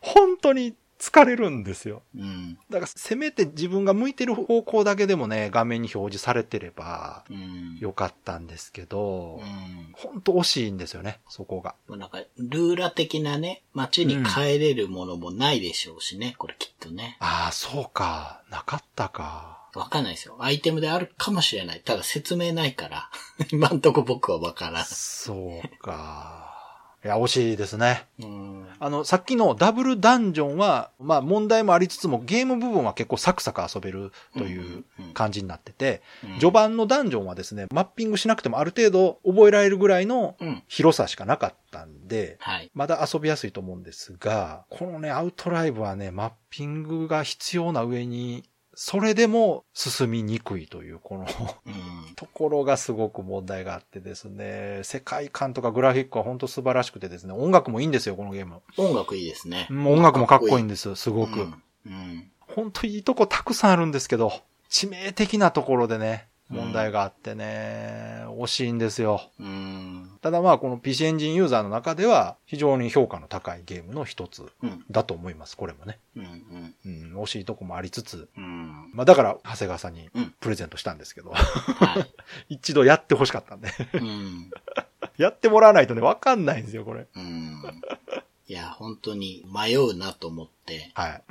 [0.00, 0.74] 本当に
[1.06, 2.02] 疲れるんですよ。
[2.16, 2.22] うん。
[2.22, 2.58] うん。
[2.70, 7.78] だから、せめて自分が向いてる方向だけでもね、画面に表示されてればうん。
[7.78, 9.92] よかったんですけどう、ん。
[9.94, 11.74] 本当惜しいんですよね、そこが。
[11.86, 17.16] まあなんか、ルーラ的なね、街に帰れるものもないでしょうしね、これきっとね。
[17.20, 19.68] ああ、そうか、なかったか。
[19.74, 20.36] わかんないですよ。
[20.40, 21.82] アイテムであるかもしれない。
[21.84, 23.10] ただ説明ないから。
[23.52, 24.84] 今んとこ僕はわからん。
[24.86, 26.55] そうか。
[27.06, 28.04] いや、惜しいですね。
[28.20, 28.66] うん。
[28.80, 34.84] あの、さっきのダブルダンジョンは、まあ問題もありつつも、ゲーム部分は結構サクサク遊べるという
[35.14, 36.02] 感じになってて、
[36.40, 40.62] 序盤のダンジョンはですね、マッピングしなくてもある程度覚えられるぐらいのうん。
[40.66, 42.72] 広さしかなかったんで、はい。
[42.74, 52.14] まだ遊びやすいと思うんですが、このね、アウトライブはね、マッピングが必要な上に、それでも進みにくいという、このうん。
[52.14, 58.60] ところがすごく問題があってですね、世界観とかグラフィックは本当素晴らしくてですね、音楽もいいんですよ、このゲーム。
[58.76, 59.66] 音楽いいですね。
[59.70, 61.40] うん音楽もかっこいいんでです、すごく。
[61.40, 61.62] うん。
[61.86, 62.30] うん。
[62.40, 64.30] 本当いいとこたくさんあるんですけど、
[64.70, 69.22] 致命的なところでね、問題があってね、惜しいんですよ。
[69.40, 70.15] うん。
[70.26, 74.84] ただまあ、この PC エンジンユーザーの中では、非常に評価の高いゲームの一つうん。
[74.90, 76.00] だと思います、これもね。
[76.16, 76.74] うん。
[76.84, 78.90] うん、惜しいとこもありつつ、うん。
[78.92, 82.12] まあだから、長谷川さんにうんプレゼントしたんですけど、はい。
[82.56, 83.70] 一度やってほしかったんで。
[83.92, 84.50] うん。
[85.16, 87.06] やってもらわないとね、わかんないんですよ、これ。
[87.14, 87.62] うん。
[88.48, 91.22] いや、本当に迷うなと思って、はい。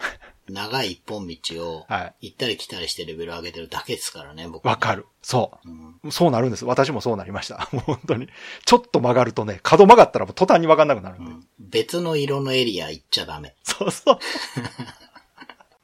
[0.47, 1.35] 長い一本道
[1.77, 2.27] を、はい。
[2.27, 4.67] 行ったり来たりしてレベル上げてるだけですからね、僕。
[4.67, 5.05] わかる。
[5.21, 5.99] そうん。
[6.03, 6.11] う。
[6.11, 6.65] そうなるんです。
[6.65, 7.67] 私もそうなりました。
[7.73, 8.27] もう本当に。
[8.65, 11.31] ちょっと曲がるとね、角曲がったらもう途端にわかんなくなるんで。
[11.31, 13.55] うん別の色のエリア行っちゃダメ。
[13.63, 14.19] そうそう。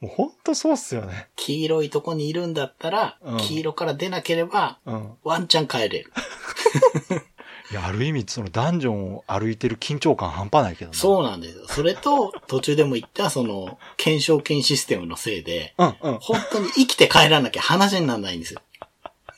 [0.00, 1.28] もう本当そうっすよね。
[1.36, 5.12] 黄色いとこにいるんだったら、うん黄色から出なければ、うん。
[5.24, 6.12] ワンチャン帰れる。
[7.72, 10.96] いや、ある意味、そのダンジョンを歩いてる緊張感半端ないけどな。
[10.96, 11.64] そうなんですよ。
[11.68, 16.18] それと、途中でも言った、その、検証金システムのせいで、うんうん。
[16.20, 18.60] 本当に生きて帰らなきゃ話にならないんですよ。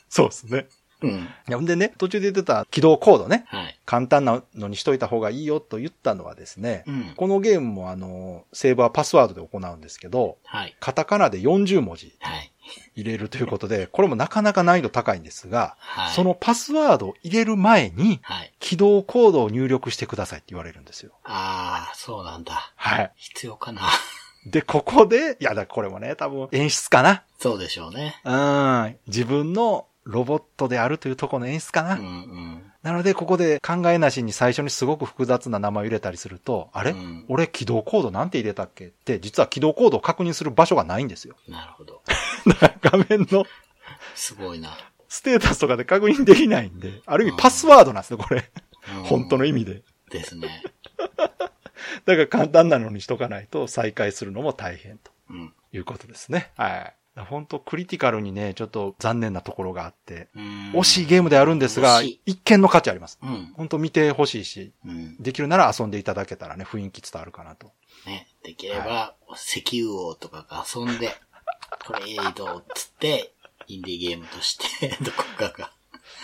[0.09, 0.67] そうですね。
[1.01, 1.11] うん。
[1.11, 1.15] い
[1.47, 3.45] や、ほんでね、途中で言ってた起動コードね。
[3.47, 3.79] はい。
[3.85, 7.13] 簡単なのにしといた方がいいよと言ったのはですね、うん。
[7.15, 10.75] このゲームもあの、セーブはパスワードで行うんですけど、はい。
[10.81, 12.51] カタカナで40文字はい。
[12.95, 16.13] 入れるということで、これもなかなか難易度高いんですが、はい。
[16.13, 18.53] そのパスワードを入れる前に、はい。
[18.59, 21.11] 起動コードを入力してくださいって言われるんですよ。
[21.23, 22.73] ああ、そうなんだ。
[22.75, 23.11] はい。
[23.15, 23.81] 必要かな。
[24.45, 27.23] で、ここで、いやだ、これもね、多分演出かな。
[27.39, 28.21] そうでしょうね。
[28.23, 28.97] うん。
[29.07, 31.95] 自分のロボットであるというところの演出かな。
[31.95, 32.71] うんうん。
[32.83, 38.85] なので、ここで考えなしに最初にすごく複雑な名前を入れたりすると、あれ、うん俺起動コードなんて入れたっけ？
[38.85, 41.35] って、実は起動コードを確認する場所がないんですよ。
[41.47, 42.03] なるほど。
[42.81, 43.45] 画面の
[44.15, 44.77] すごいな。
[45.07, 48.49] ステータスとかで確認できないんで、ある意味パスワードなんですよ、これ。
[48.97, 49.81] うん本当の意味で。
[50.11, 50.61] ですね。
[52.05, 55.53] だから簡単なのにしとかないと再開するのも大変とうん。
[55.73, 56.51] いうことですね。
[56.55, 56.95] はい。
[57.29, 63.17] 本当クリティカルにね、ちょっと残念なところがあって、うん惜しいゲームであるんですが、一見の価値あります。
[63.23, 63.53] うん。
[63.55, 65.17] 本当見てほしいし、うん。
[65.17, 67.71] できるなら遊んでいただけたらね、雰囲気伝わるかなと。
[68.05, 68.27] ね。
[68.43, 71.15] できれば、石油王とかが遊んで、
[71.85, 73.31] これいいぞ、つって、
[73.67, 75.71] インディーゲームとして、 どこかが。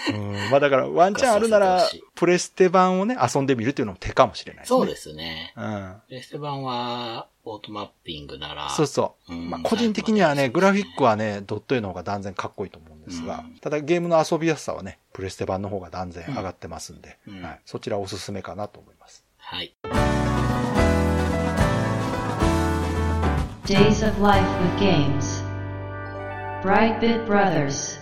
[0.10, 4.78] うん、まあだからワンチャンあるならプレステ版をね、遊んでみるっていうのも手かもしれないですね。
[4.78, 5.54] そうですね。
[5.56, 5.96] うん。
[6.08, 9.34] プレステ版は、オートマッピングなら、そうそう。
[9.34, 19.24] うんまあ個人的にはね、グラフィックはね、ドット絵の方が断然かっこいいと思うんですが、うんただゲームの遊びやすさはね、プレステ版の方が断然上がってますんで、うんはい、そちらおすすめかなと思います。
[19.38, 19.74] はい。
[23.72, 25.42] Days of Life with Games.
[26.62, 28.02] Brightbit Brothers.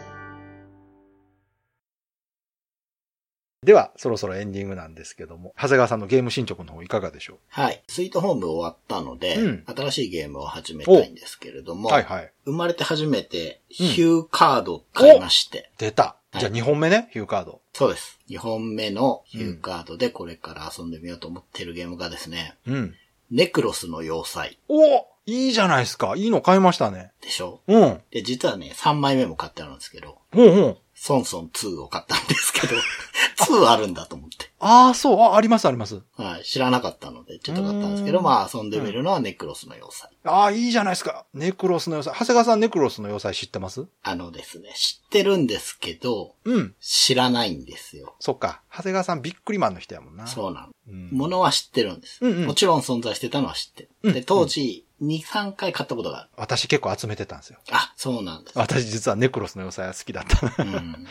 [3.63, 7.83] では、そろそろエンディングなんですけども、長谷川さんのゲーム進捗の方いかがでしょはい。
[7.87, 12.31] スイートホーム終わったので、うん新しいゲームを始めたいんですけれどうも、はいはい。
[12.45, 16.03] 生まれて初めて、ヒューカードを買いまして、出た。
[16.03, 17.61] はいじゃあ2本目ね、ヒューカード。
[17.73, 18.19] そうです。
[18.29, 22.95] 2本目のヒューカードでこれから遊んでみようと思ってるゲームがですね、うん。
[23.31, 26.13] ネクロスの要塞おいいじゃないですか。
[26.15, 27.11] いいの買いましたね。
[27.21, 27.61] でしょ？
[27.67, 28.01] うん。
[28.11, 30.77] で、実はね、3枚目も買ってあるんですけど、うんうん。
[30.95, 32.75] ソンソン2を買ったんですけど、
[33.45, 34.48] 2あるんだと思って。
[34.59, 35.19] ああ、そう。
[35.19, 36.01] あ、ありますあります。
[36.15, 36.43] はい。
[36.43, 40.09] 知らなかったので、ちょっと買ったんですけど、うんまあ遊んでみるのはネクロスの要塞。
[40.23, 41.25] ああ、いいじゃないですか。
[41.33, 42.13] ネクロスの要塞。
[42.13, 43.87] 長谷川さんネクロスの要塞知ってます？
[44.03, 46.75] あのですね、知ってるんですけど、うん。
[46.81, 48.15] 知らないんですよ。
[48.19, 48.61] そっか。
[48.71, 50.27] 長谷川さんビックリマンの人やもんな。
[50.27, 50.67] そうなの。
[50.89, 51.09] うん。
[51.11, 52.19] ものは知ってるんです。
[52.21, 53.89] うんうんもちろん存在してたのは知ってる。
[54.03, 56.29] うんで、当時、2、3回買ったことがある。
[56.35, 57.59] 私結構集めてたんですよ。
[57.71, 58.59] あ、そうなんです。
[58.59, 60.63] 私実はネクロスの要塞が好きだった。
[60.63, 61.07] うん、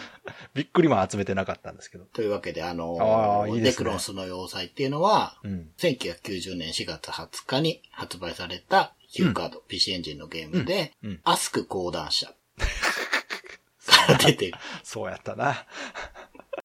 [0.53, 2.05] ビックリマン集めてなかったんですけど。
[2.05, 5.69] というわけで、あのネあーいいですねクロスの要塞っていうのは、うん。
[5.79, 14.59] 1990年4月20日に発売されたヒューカード、PC エンジンのゲームで、うんうんアスク講談社から出てる。
[14.83, 15.67] そうやったな。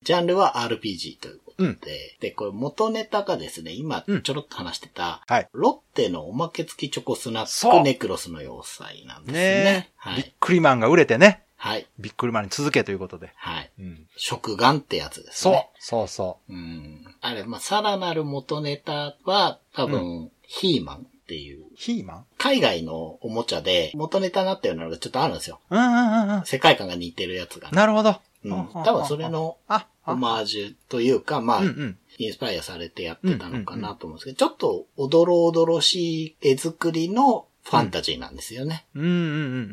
[0.03, 1.79] ジャンルは RPG ということで、うん
[2.19, 9.41] で、これ元ネタがですね、今うんちょろっと話してた、はいロッテのおまけ付きチョコスナックネクロスの要塞なんですね。
[9.41, 10.33] ねえ、ビッはい。
[10.39, 11.43] クリマンが売れてね。
[11.63, 11.87] はい。
[11.97, 13.31] ビックリマンに続けということで。
[13.37, 13.71] はい。
[13.79, 14.05] うん。
[14.17, 15.69] 食玩ってやつですそうね。。
[15.79, 17.05] そうそうん。
[17.21, 21.63] あれ、まあ、さらなる元ネタは、多分、ヒーマンっていう、う。
[21.73, 22.25] ヒーマン？
[22.37, 25.61] 海外のおもちゃで元ネタになったようなのがちょっとあるんですよ。
[25.69, 26.45] うんうんうんうん。
[26.45, 27.77] 世界観が似てるやつが、ね。
[27.77, 28.19] なるほど。
[28.43, 28.67] うん。
[28.83, 31.97] 多分それ、のあ、オマージュというか、まあ、うんうん。
[32.17, 38.85] インスパイアされてやってたのかなと思うんですけど、ちょっとおどろおどろしい絵作りのファンタジーなんですよね。
[38.93, 39.17] うんうんうんう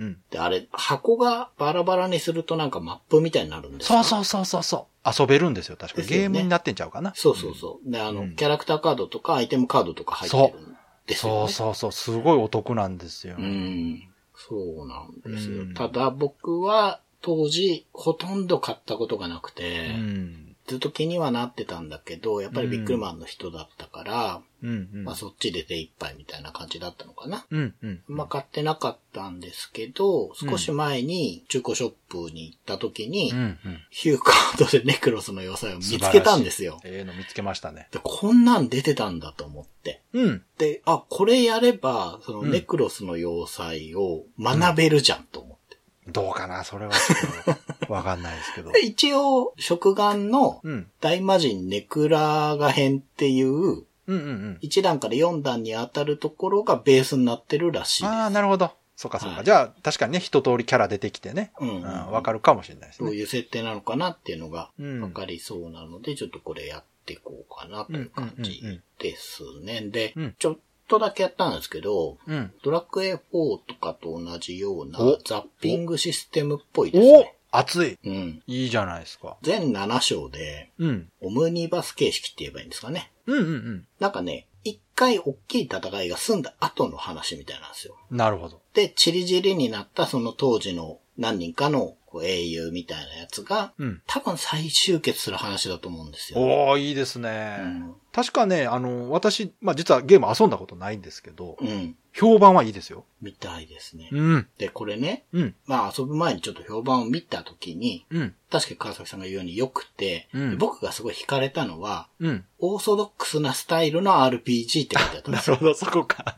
[0.07, 0.18] ん。
[0.30, 5.11] で、あれ、箱がバラバラにするとなんかマップみたいになるんですそうそううそうそうそう。
[5.20, 6.01] 遊べるんですよ、確か。
[6.01, 7.12] ですよねゲームになってんちゃうかな？
[7.16, 7.91] そうそうそう。
[7.91, 10.76] で、あの、うんキャラクターカードとかアイテムカードとか入ってるん
[11.07, 11.49] ですよ、ね。
[11.49, 11.93] そうそうそう。
[11.93, 13.34] すごいお得なんですよ。
[13.38, 14.09] うん。
[14.36, 15.62] そうなんですよ。
[15.62, 20.49] うんただ僕は当時ほとんど買ったことがなくて、うん。
[20.70, 25.04] ずっと気にはなってたんだけど、やっぱりビックリマンの人だったから、うんうん。
[25.04, 27.44] まあそっちで手一杯みたいな感じだったのかな。
[27.50, 28.02] うんうん。
[28.06, 33.58] まあ買ってなかったんですけど、少し前に中古ショップに行った時に、うんうん。
[33.90, 36.78] ヒューカードでネクロスの要塞を見つけたんですよ。
[36.84, 37.88] ええの見つけましたね。
[37.90, 40.02] でこんなん出てたんだと思って。
[40.12, 40.42] うん。
[40.56, 45.78] で、あ、これやれば、そのうんネクロスの要塞を学べるじゃんと思って。
[46.06, 46.92] どうかなそれは
[47.91, 48.72] わかんないですけど。
[48.72, 50.91] で一応、食眼のうん。
[51.01, 54.59] 大魔神ネクラガ編っていう、うんうんうん。
[54.62, 58.12] 1段から4段に当たるところがベースになってるらしいです。
[58.12, 58.72] ああ、なるほど。
[58.97, 59.36] そっかそっか。
[59.36, 61.53] はいじゃあ、確かにね、一通りキャラ出てきてね。
[61.59, 63.07] うんうん、わかるかもしれないですね。
[63.07, 69.80] どういう設定なのかなっていうのがうんわかりそうなので、ちょっとこれやっていこうかなという感じうんうんうんうんですね。
[69.88, 72.53] でうん、ちょっとだけやったんですけど、うん。
[72.62, 73.20] ドラクエ4
[73.66, 77.36] とかと同じようなおザッピングシステムっぽいですおね。
[77.51, 78.42] 熱いうん。
[78.46, 79.36] いいじゃないですか。
[79.42, 81.09] 全7章で、うん。
[81.20, 83.11] オムニバス形式って言えばいいんですかね。
[83.26, 87.96] うんうんなんかね、一回大きい戦いが済んだ後の話みたいなんですよ。
[88.11, 88.16] うん。
[88.16, 88.61] なるほど。
[88.74, 94.02] で、チリジリになったその当時の何人かのこう英雄みたいなやつが、うん。
[94.06, 96.40] 多分再集結する話だと思うんですよ。
[96.40, 97.58] おー、いいですね。
[97.61, 101.96] うん確かね、あの、私、まあ実はゲーム遊んだことないんですけど、うん。
[102.12, 103.04] 評判はいいですよ。
[103.22, 104.08] みたいですね。
[104.11, 104.48] うん。
[104.58, 105.54] で、これね、うん。
[105.66, 108.34] まあ遊ぶ前にちょっと評判を見たときに、うん。
[108.50, 112.44] 確かに川崎さんが言うように良くて、うんで僕がすごい惹かれたのは、うん。
[112.58, 115.56] オーソドックスなスタイルの RPG って書いてあったんですよ。
[115.61, 116.36] なるほど、そこか。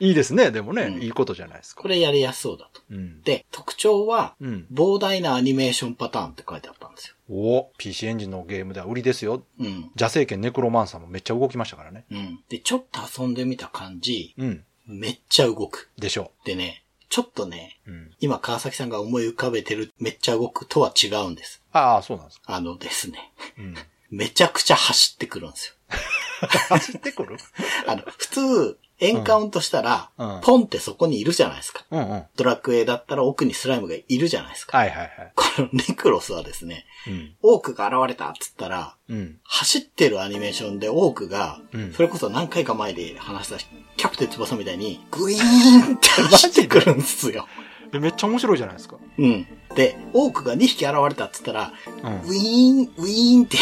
[0.00, 0.50] いいですね。
[0.50, 1.82] でもね、うんいいことじゃないですか。
[1.82, 2.80] これやりやすそうだと。
[2.90, 3.22] うん。
[3.22, 4.66] で、特徴は、うん。
[4.72, 7.14] 膨大なアニメーションパターンって書いてあったんですよ。
[7.28, 9.44] お PC エンジンのゲームでは売りですよ。
[9.58, 9.80] うん。
[9.90, 12.04] 邪聖剣ネクロマンサーもめっちゃ動きましたからね。
[12.10, 12.40] うん。
[12.48, 14.64] で、ちょっと遊んでみた感じ、うん。
[14.86, 15.90] めっちゃ動く。
[15.98, 17.90] でしょでね、ちょっとね、う。
[17.90, 18.10] うん。
[18.20, 21.62] 今川崎さんが思い浮かべてるめっちゃ動くとは違うんです。
[21.72, 22.54] ああ、そうなんですか。
[22.54, 23.74] あのですね、うん。
[24.10, 25.74] めちゃくちゃ走ってくるんですよ。
[26.68, 27.36] 走ってくる？
[27.86, 31.84] あの、普通、エンカウントしたら、うんうんポンってそこにいるじゃないですか。
[31.90, 32.10] うんうん。
[32.10, 34.78] はいドラクエだったら奥にスライムがいるじゃないですか。
[34.78, 35.10] はいはい。
[35.34, 37.34] このネクロスはですね、うん。
[37.42, 39.38] オークが現れたっつったら、うん。
[39.44, 43.58] 走ってるアニメーションでオークが、うんそれこそ何回か前で話した
[43.96, 47.46] キャプテン翼みたいに、グイーンって 走ってくるんですよ。
[47.92, 48.96] えめっちゃ面白いじゃないですか。
[49.18, 49.46] うん。
[49.74, 52.12] で、オークが2匹現れたっつったら、うん。
[52.22, 53.58] ウィーン、ウィーンって。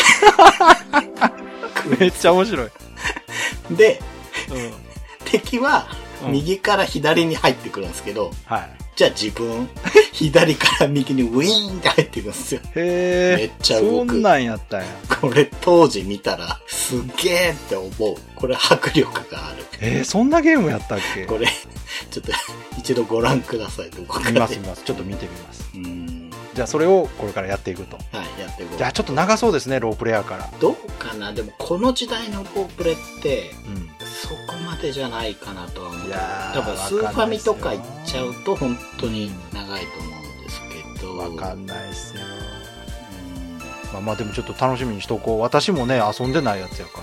[1.99, 2.71] めっちゃ面白い。
[3.71, 4.01] で、
[4.51, 4.88] うん。
[5.31, 5.89] 敵は
[6.25, 8.71] うん右から左に入ってくるんですけど、はい。
[8.97, 9.69] じゃあ自分、
[10.13, 12.61] 左から右にウィーンって入ってくるんですよ。
[12.75, 13.37] へえ。
[13.37, 14.87] めっちゃ動くそんなんやったんや。
[15.21, 18.17] これ当時見たら、すっげーって思う。
[18.35, 19.65] これ迫力がある。
[19.81, 21.27] えー、そんなゲームやったっけ？
[21.27, 22.33] これ、ちょっと
[22.77, 23.91] 一度ご覧ください。
[23.91, 24.33] どこかで。
[24.33, 24.83] 見ます見ます。
[24.83, 25.71] ちょっと見てみます。
[25.75, 26.31] うーん。
[26.55, 27.97] じゃあそれをこれからやっていくと。
[27.97, 30.51] はい、やっていこうじゃあちょっと長そうですね、ロープレイヤーから。
[30.59, 31.33] どうかな？
[31.33, 33.91] でもこの時代のロープレって、うん。
[34.21, 36.09] そこまでじゃないかなとは思う。
[36.09, 40.61] いやー多分スーファミとか行っちゃうと本当に長いと思うんです
[40.97, 41.17] けど。
[41.17, 42.23] わかんないっすよ。
[42.23, 45.41] うんまあまあでもちょっと楽しみにしとこう。
[45.41, 47.01] 私もね、遊んでないやつやか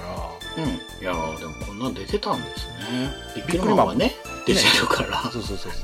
[0.58, 0.64] ら。
[0.64, 0.70] うん。
[0.72, 3.12] いやーでもこんなん出てたんですね。
[3.36, 4.14] ビックリマンはね、
[4.46, 5.24] 出てるから。
[5.32, 5.80] そうそうそうそ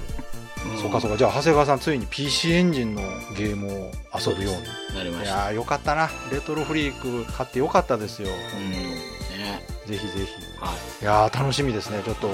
[0.69, 0.73] う。
[0.75, 1.17] んそうかそうか。
[1.17, 3.01] じゃあ長谷川さんついに PC エンジンの
[3.35, 4.53] ゲームを遊ぶよう
[4.91, 4.95] に。
[4.95, 5.35] なりました。
[5.35, 6.09] いやーよかったな。
[6.31, 8.29] レトロフリーク買ってよかったですよ。
[8.29, 8.69] うん。
[8.71, 9.65] ね。
[9.87, 10.31] ぜひぜひ。
[10.59, 12.01] はいやー楽しみですね。
[12.03, 12.29] ちょっと。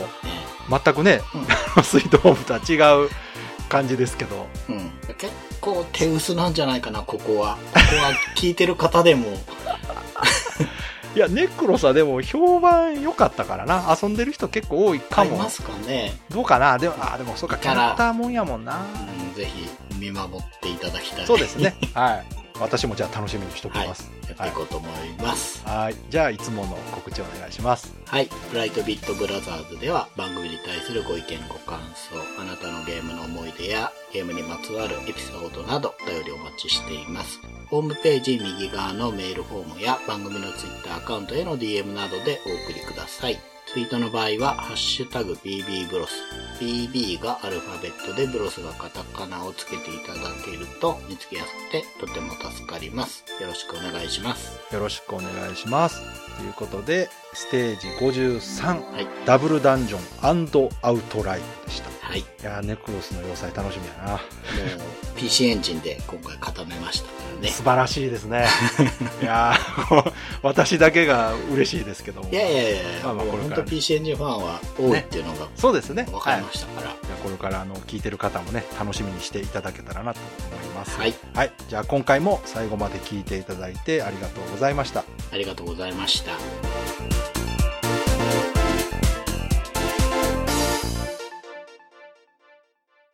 [0.69, 1.21] 全くね、
[1.83, 3.09] スイートホームとは違う
[3.69, 4.47] 感じですけど。
[4.69, 4.91] うん。
[5.17, 5.31] 結
[5.61, 7.55] 構手薄なんじゃないかな、ここは。
[7.55, 9.27] ここは聞いてる方でも。
[11.15, 13.97] いや、ネクロさでも評判良かったからな。
[13.99, 15.49] 遊んでる人結構多いかもありま。
[15.49, 16.19] すかね。
[16.29, 16.77] どうかな？
[16.77, 18.81] でも、あー、でもそうか、キキャラャラクターもんやもんな。
[19.29, 19.67] うん、ぜひ
[19.97, 21.25] 見守っていただきたい。
[21.25, 21.75] そうですね。
[21.95, 22.25] はい。
[22.59, 24.11] 私もじゃあ楽しみにしておきます。
[24.27, 25.65] やっていこうと思います。
[25.65, 25.95] はい。
[26.09, 27.93] じゃあ、いつもの告知お願いします。
[28.05, 28.29] はい。
[28.51, 37.39] ブライトビットブラザーズでは番組に対するご意見ご感想、あなたのゲームの思い出やゲームにまつわるエピソードなどお便りお待ちしています。
[37.69, 43.39] ホームページ右側のメールフォームや番組のツイッターアカウントへの DM などでお送りください。
[43.77, 46.13] ツイートの場合は、ハッシュタグ BB ブロス。
[46.59, 53.23] BB がアルファベットでブロスがカタカナをつけていただけると見つけやすくてとても助かります。
[53.39, 54.73] よろしくお願いします。
[54.73, 56.01] よろしくお願いします。
[56.37, 59.07] ということで、ステージ53、はい。
[59.27, 60.01] ダブルダンジョン
[60.81, 61.96] アウトライトでした。
[62.07, 62.19] はい。
[62.19, 64.11] いやー、ネクロスの要塞楽しみやな。
[64.11, 64.19] もう
[65.17, 67.49] PC エンジンで今回固めましたからね。
[67.49, 68.45] 素晴らしいですね。
[69.21, 72.29] いやー、 私だけが嬉しいですけども。
[72.29, 76.07] いやいやいや、まあまあこれから本当 PC エンジンファンは多いっていうのがそうですね。
[76.09, 76.87] 分かりましたから。
[76.87, 80.97] はい、ここれからあの聞いてる方もね、楽しみにしていただけたらなと思います。
[80.97, 81.13] はい。
[81.33, 81.51] はい。
[81.67, 85.03] じゃあ今回も最後まで聞いていただいてありがとうございました。
[85.33, 87.36] ありがとうございました。